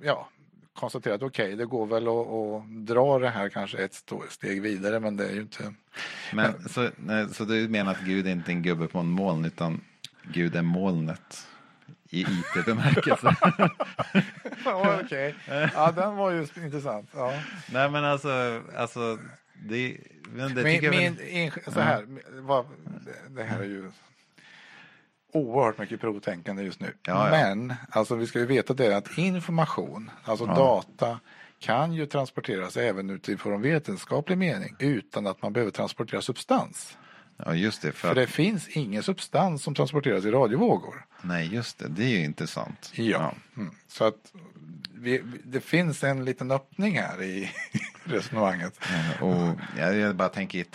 [0.01, 0.29] ja,
[0.73, 5.17] konstaterat okej det går väl att, att dra det här kanske ett steg vidare men
[5.17, 5.73] det är ju inte
[6.33, 6.89] Men, så,
[7.31, 9.81] så du menar att Gud är inte en gubbe på en moln utan
[10.23, 11.47] Gud är molnet
[12.09, 13.35] i IT-bemärkelse?
[14.65, 15.35] ja, okej.
[15.73, 17.09] Ja, den var ju intressant.
[17.13, 17.33] Ja.
[17.71, 19.19] nej men alltså, alltså
[19.53, 22.65] det, men det Min, min, väl, så här, vad,
[23.29, 23.91] det här är ju
[25.33, 26.93] oerhört mycket provtänkande just nu.
[27.05, 27.31] Ja, ja.
[27.31, 31.19] Men alltså, vi ska ju veta det att information, alltså data,
[31.59, 36.97] kan ju transporteras även utifrån vetenskaplig mening utan att man behöver transportera substans.
[37.37, 41.05] Ja just det, för, För att, det finns ingen substans som transporteras i radiovågor.
[41.21, 42.91] nej just det, det är ju intressant.
[42.95, 43.33] Ja.
[43.57, 43.75] Mm.
[43.87, 44.33] Så att
[44.93, 47.51] vi, det finns en liten öppning här i
[48.03, 48.79] resonemanget.
[49.19, 50.65] Ja, Och jag, bara tänker,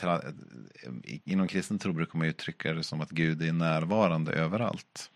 [1.24, 5.10] inom kristen tro brukar man uttrycka det som att Gud är närvarande överallt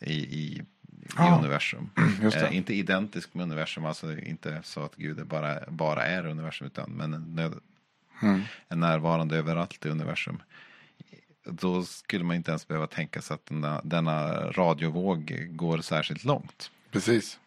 [0.00, 0.62] i, i, i
[1.16, 1.38] Ja.
[1.38, 1.90] universum.
[2.22, 2.46] Just det.
[2.46, 6.66] Eh, inte identisk med universum, alltså inte så att Gud är bara, bara är universum,
[6.66, 7.54] utan men nöd,
[8.22, 8.42] Mm.
[8.68, 10.42] är närvarande överallt i universum.
[11.44, 16.70] Då skulle man inte ens behöva tänka sig att denna, denna radiovåg går särskilt långt.
[16.90, 17.38] Precis.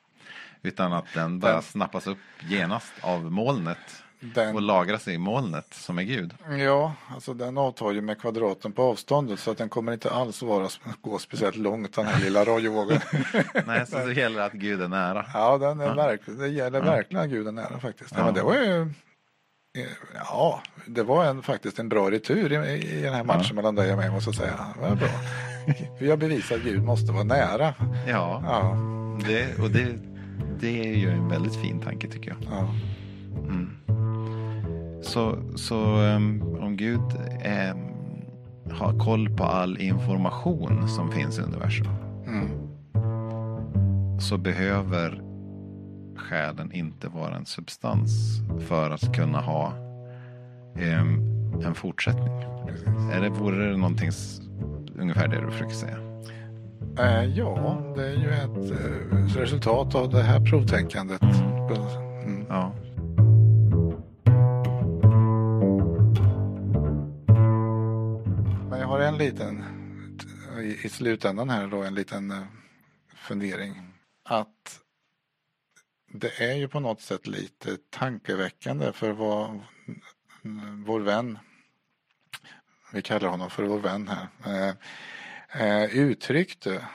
[0.62, 2.18] Utan att den bara Den- snappas upp
[2.50, 6.34] genast av molnet Den, och lagras i molnet som är Gud.
[6.60, 10.42] Ja, alltså den avtar ju med kvadraten på avståndet så att den kommer inte alls
[10.42, 10.70] vara,
[11.02, 13.00] gå speciellt långt den här lilla radiovågen.
[13.68, 15.26] Nej, så det gäller att Gud är nära.
[15.34, 18.14] ja, den är verkligen, det gäller verkligen att guden nära faktiskt.
[18.18, 18.26] Ja.
[18.26, 18.82] Men det var ju,
[19.78, 23.76] eh, ja, det var en, faktiskt en bra retur i, i den här matchen mellan
[23.76, 24.66] dig och mig måste jag säga.
[24.76, 25.10] Det var bra.
[26.00, 27.74] Vi har bevisat att Gud måste vara nära.
[28.08, 28.78] Ja, Ja,
[29.28, 29.88] det, och det,
[30.60, 32.38] det är ju en väldigt fin tanke tycker jag.
[32.52, 32.70] ja.
[35.10, 35.76] Så, så
[36.16, 41.88] um, om Gud um, har koll på all information som finns i universum
[42.28, 42.50] Mm.
[44.20, 45.22] så behöver
[46.16, 49.74] själen inte vara en substans för att kunna ha
[51.02, 51.24] um,
[51.66, 52.28] en fortsättning.
[53.14, 54.12] Är det, vore det någonting
[55.00, 55.98] ungefär det du försöker säga?
[57.00, 61.22] Eh, ja, det är ju ett eh, resultat av det här provtänkandet.
[61.22, 62.46] Mm.
[62.50, 62.74] Ja.
[68.90, 69.64] Har en liten,
[70.60, 72.44] i, i slutändan här då, en liten eh,
[73.16, 73.94] fundering.
[74.24, 74.80] Att
[76.12, 79.60] det är ju på något sätt lite tankeväckande för vad
[80.44, 81.40] mm, vår vän,
[82.94, 84.76] vi kallar honom för vår vän här, eh,
[85.66, 86.88] eh, uttryckte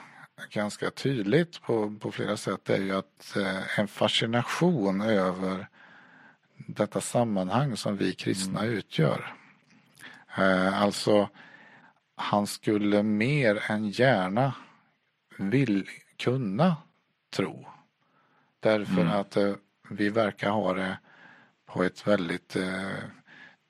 [0.50, 5.68] ganska tydligt på, på flera sätt är ju att eh, en fascination över
[6.56, 9.34] detta sammanhang som vi kristna utgör.
[10.36, 11.28] Eh, alltså,
[12.16, 14.54] han skulle mer än gärna
[15.38, 15.88] vill
[16.18, 16.76] kunna
[17.36, 17.66] tro.
[18.60, 19.12] Därför Mm.
[19.12, 19.54] att eh,
[19.90, 20.98] vi verkar ha det
[21.66, 22.98] på ett väldigt eh,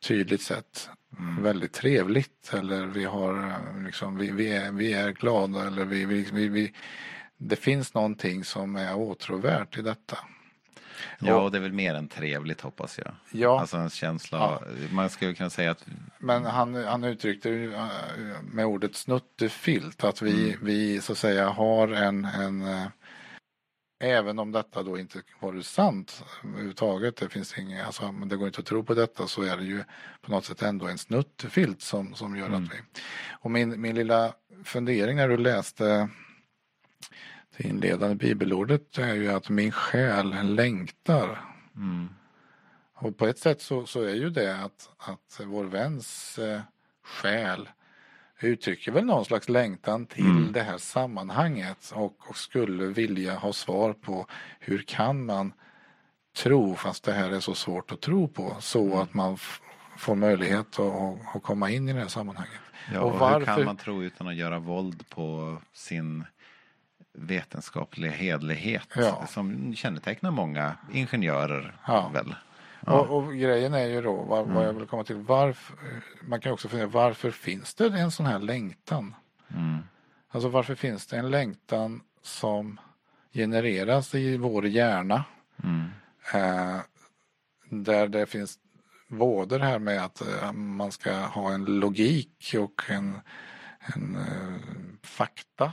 [0.08, 0.90] tydligt sätt
[1.38, 6.04] väldigt trevligt eller vi har eh, liksom, vi, vi, är, vi är glada eller vi,
[6.04, 6.72] vi, vi, vi
[7.36, 10.18] det finns någonting som är åtråvärt i detta.
[11.18, 13.14] Ja, och det är väl mer än trevligt hoppas jag.
[13.30, 13.60] Ja.
[13.60, 14.62] Alltså en känsla, Ja.
[14.92, 15.86] man skulle kunna säga att
[16.18, 17.86] Men han, han uttryckte ju eh,
[18.42, 22.86] med ordet snuttefilt att vi, vi så att säga har en, en eh,
[24.00, 28.46] Även om detta då inte vore sant överhuvudtaget, det finns inget, alltså men det går
[28.46, 29.84] inte att tro på detta så är det ju
[30.22, 32.80] på något sätt ändå en snuttefilt som, som gör att vi
[33.30, 34.32] Och min, min lilla
[34.64, 36.08] fundering när du läste
[37.56, 41.40] det inledande bibelordet är ju att min själ längtar
[41.76, 42.08] mm,
[42.94, 46.60] och på ett sätt så, så är ju det att, att vår väns eh,
[47.04, 47.68] själ
[48.40, 50.52] uttrycker väl någon slags längtan till Mm.
[50.52, 54.26] det här sammanhanget och, och skulle vilja ha svar på
[54.60, 55.52] hur kan man
[56.36, 58.98] tro fast det här är så svårt att tro på så Mm.
[58.98, 59.38] att man
[59.96, 62.60] får möjlighet att komma in i det här sammanhanget.
[62.92, 66.24] ja, Och och varför- hur kan man tro utan att göra våld på sin
[67.14, 69.26] vetenskapliga hedlighet Ja.
[69.26, 72.08] som kännetecknar många ingenjörer Ja.
[72.08, 72.34] väl?
[72.86, 74.54] Och, och grejen är ju då, vad, Mm.
[74.54, 75.76] vad jag vill komma till, varför,
[76.22, 79.14] man kan också fundera, varför finns det en sån här längtan?
[79.54, 79.78] Mm,
[80.28, 82.80] Alltså varför finns det en längtan som
[83.32, 85.24] genereras i vår hjärna
[85.64, 85.84] mm,
[86.34, 86.80] eh,
[87.70, 88.58] där det finns
[89.08, 93.20] både det här med att eh, man ska ha en logik och en,
[93.94, 95.72] en eh, fakta.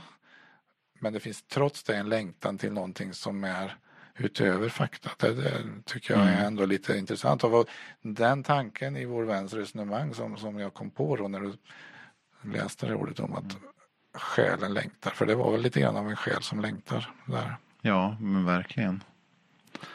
[1.02, 3.76] Men det finns trots det en längtan till någonting som är
[4.16, 5.10] utöver fakta.
[5.18, 6.44] Det, det tycker jag är Mm.
[6.44, 7.44] ändå lite intressant.
[7.44, 7.68] Och
[8.02, 11.54] den tanken i vår väns resonemang som, som jag kom på då när du
[12.42, 13.56] läste det ordet om att
[14.14, 15.10] själen längtar.
[15.10, 17.56] För det var väl lite grann av en själ som längtar där.
[17.80, 19.04] ja, men verkligen.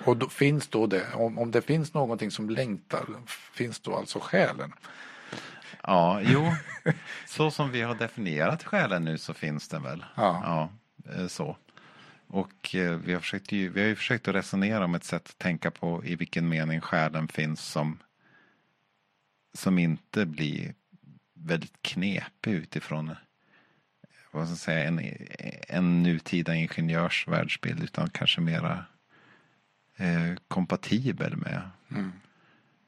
[0.05, 3.05] Och då finns då det, om, om det finns någonting som längtar,
[3.53, 4.73] finns då alltså själen?
[5.83, 6.51] Ja, jo,
[7.27, 10.05] så som vi har definierat själen nu så finns den väl.
[10.15, 10.41] Ja.
[10.43, 10.69] Ja,
[11.27, 11.57] så.
[12.27, 15.29] Och eh, vi har, försökt ju, vi har ju försökt att resonera om ett sätt
[15.29, 17.99] att tänka på i vilken mening själen finns som,
[19.53, 20.73] som inte blir
[21.33, 23.15] väldigt knepig utifrån
[24.31, 25.01] vad ska jag säga, en,
[25.67, 28.85] en nutida ingenjörs världsbild utan kanske mera
[29.97, 32.11] eh, kompatibel med Mm.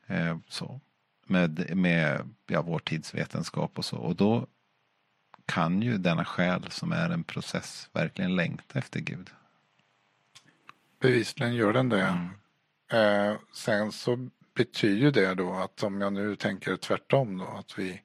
[0.08, 0.80] eh, så,
[1.26, 3.98] med, med ja, vår tids vetenskap och så.
[3.98, 4.48] Och då
[5.50, 9.30] kan ju denna själ som är en process verkligen längta efter Gud.
[11.02, 12.02] Bevisligen gör den det.
[12.02, 13.32] Mm.
[13.32, 18.02] Eh, sen så betyder det då att om jag nu tänker tvärtom då att vi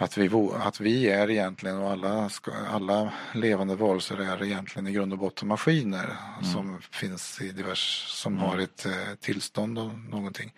[0.00, 2.30] att vi, att vi är egentligen och alla,
[2.68, 6.16] alla levande varelser är egentligen i grund och botten maskiner
[6.52, 10.52] som finns i divers, som har ett eh, tillstånd av någonting.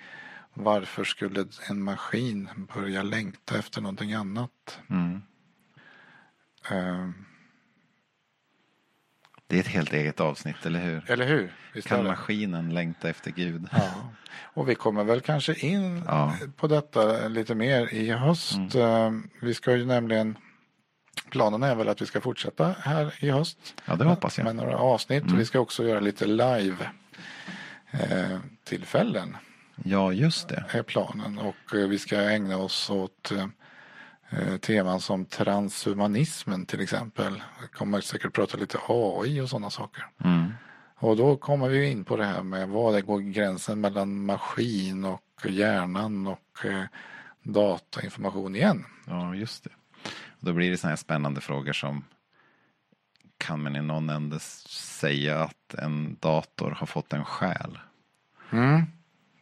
[0.54, 4.80] Varför skulle en maskin börja längta efter någonting annat?
[4.90, 5.22] Mm.
[6.70, 7.10] Eh,
[9.46, 11.10] Det är ett helt eget avsnitt, eller hur?
[11.10, 11.52] eller hur?
[11.74, 13.68] Visst Kan maskinen längta efter Gud?
[13.72, 13.90] Ja.
[14.54, 16.34] Och vi kommer väl kanske in Ja.
[16.56, 18.74] på detta lite mer i höst.
[18.74, 20.38] Eh, Vi ska ju nämligen
[21.30, 23.82] Planen är väl att vi ska fortsätta här i höst.
[23.84, 24.44] Ja, det hoppas jag.
[24.44, 26.90] Med några avsnitt och vi ska också göra lite live
[27.90, 28.38] eh,
[29.84, 30.64] Ja, just det.
[30.70, 33.46] är planen och eh, vi ska ägna oss åt eh,
[34.30, 37.42] eh, teman som transhumanismen till exempel.
[37.62, 40.06] Vi kommer säkert prata lite AI och sådana saker.
[40.24, 40.52] Mm.
[40.96, 45.04] Och då kommer vi in på det här med vad det går gränsen mellan maskin
[45.04, 46.66] och hjärnan och
[47.42, 48.84] datainformation igen.
[49.06, 49.70] Ja, just det.
[50.28, 52.04] Och då blir det sådana här spännande frågor som
[53.38, 57.78] kan man i någon ände säga att en dator har fått en själ?
[58.50, 58.82] Mm.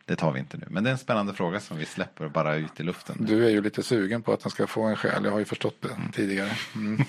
[0.09, 0.67] Det tar vi inte nu.
[0.71, 3.17] Men det är en spännande fråga som vi släpper bara ut i luften.
[3.21, 5.25] Du är ju lite sugen på att den ska få en själ.
[5.25, 6.51] Jag har ju förstått det tidigare.
[6.75, 7.01] Mm.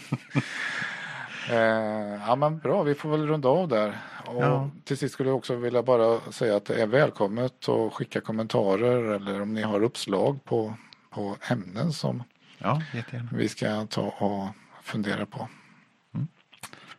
[1.49, 3.97] eh, ja men bra, vi får väl runda av där.
[4.25, 4.69] Och Ja.
[4.83, 9.13] Till sist skulle jag också vilja bara säga att det är välkommet att skicka kommentarer
[9.13, 10.73] eller om ni har uppslag på,
[11.09, 12.23] på ämnen som
[12.57, 12.81] Ja,
[13.31, 14.47] vi ska ta och
[14.83, 15.47] fundera på.
[16.13, 16.27] Mm.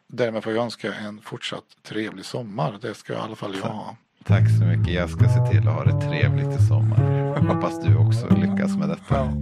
[0.06, 2.78] Därmed får jag önska en fortsatt trevlig sommar.
[2.80, 3.96] Det ska i alla fall jag ha.
[4.24, 4.94] Tack så mycket.
[4.94, 7.36] Jag ska se till att ha det trevligt i sommar.
[7.48, 9.14] Hoppas du också lyckas med detta.
[9.14, 9.32] Ja.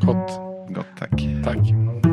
[0.00, 1.10] Gott, Gott tack.
[1.44, 2.09] tack.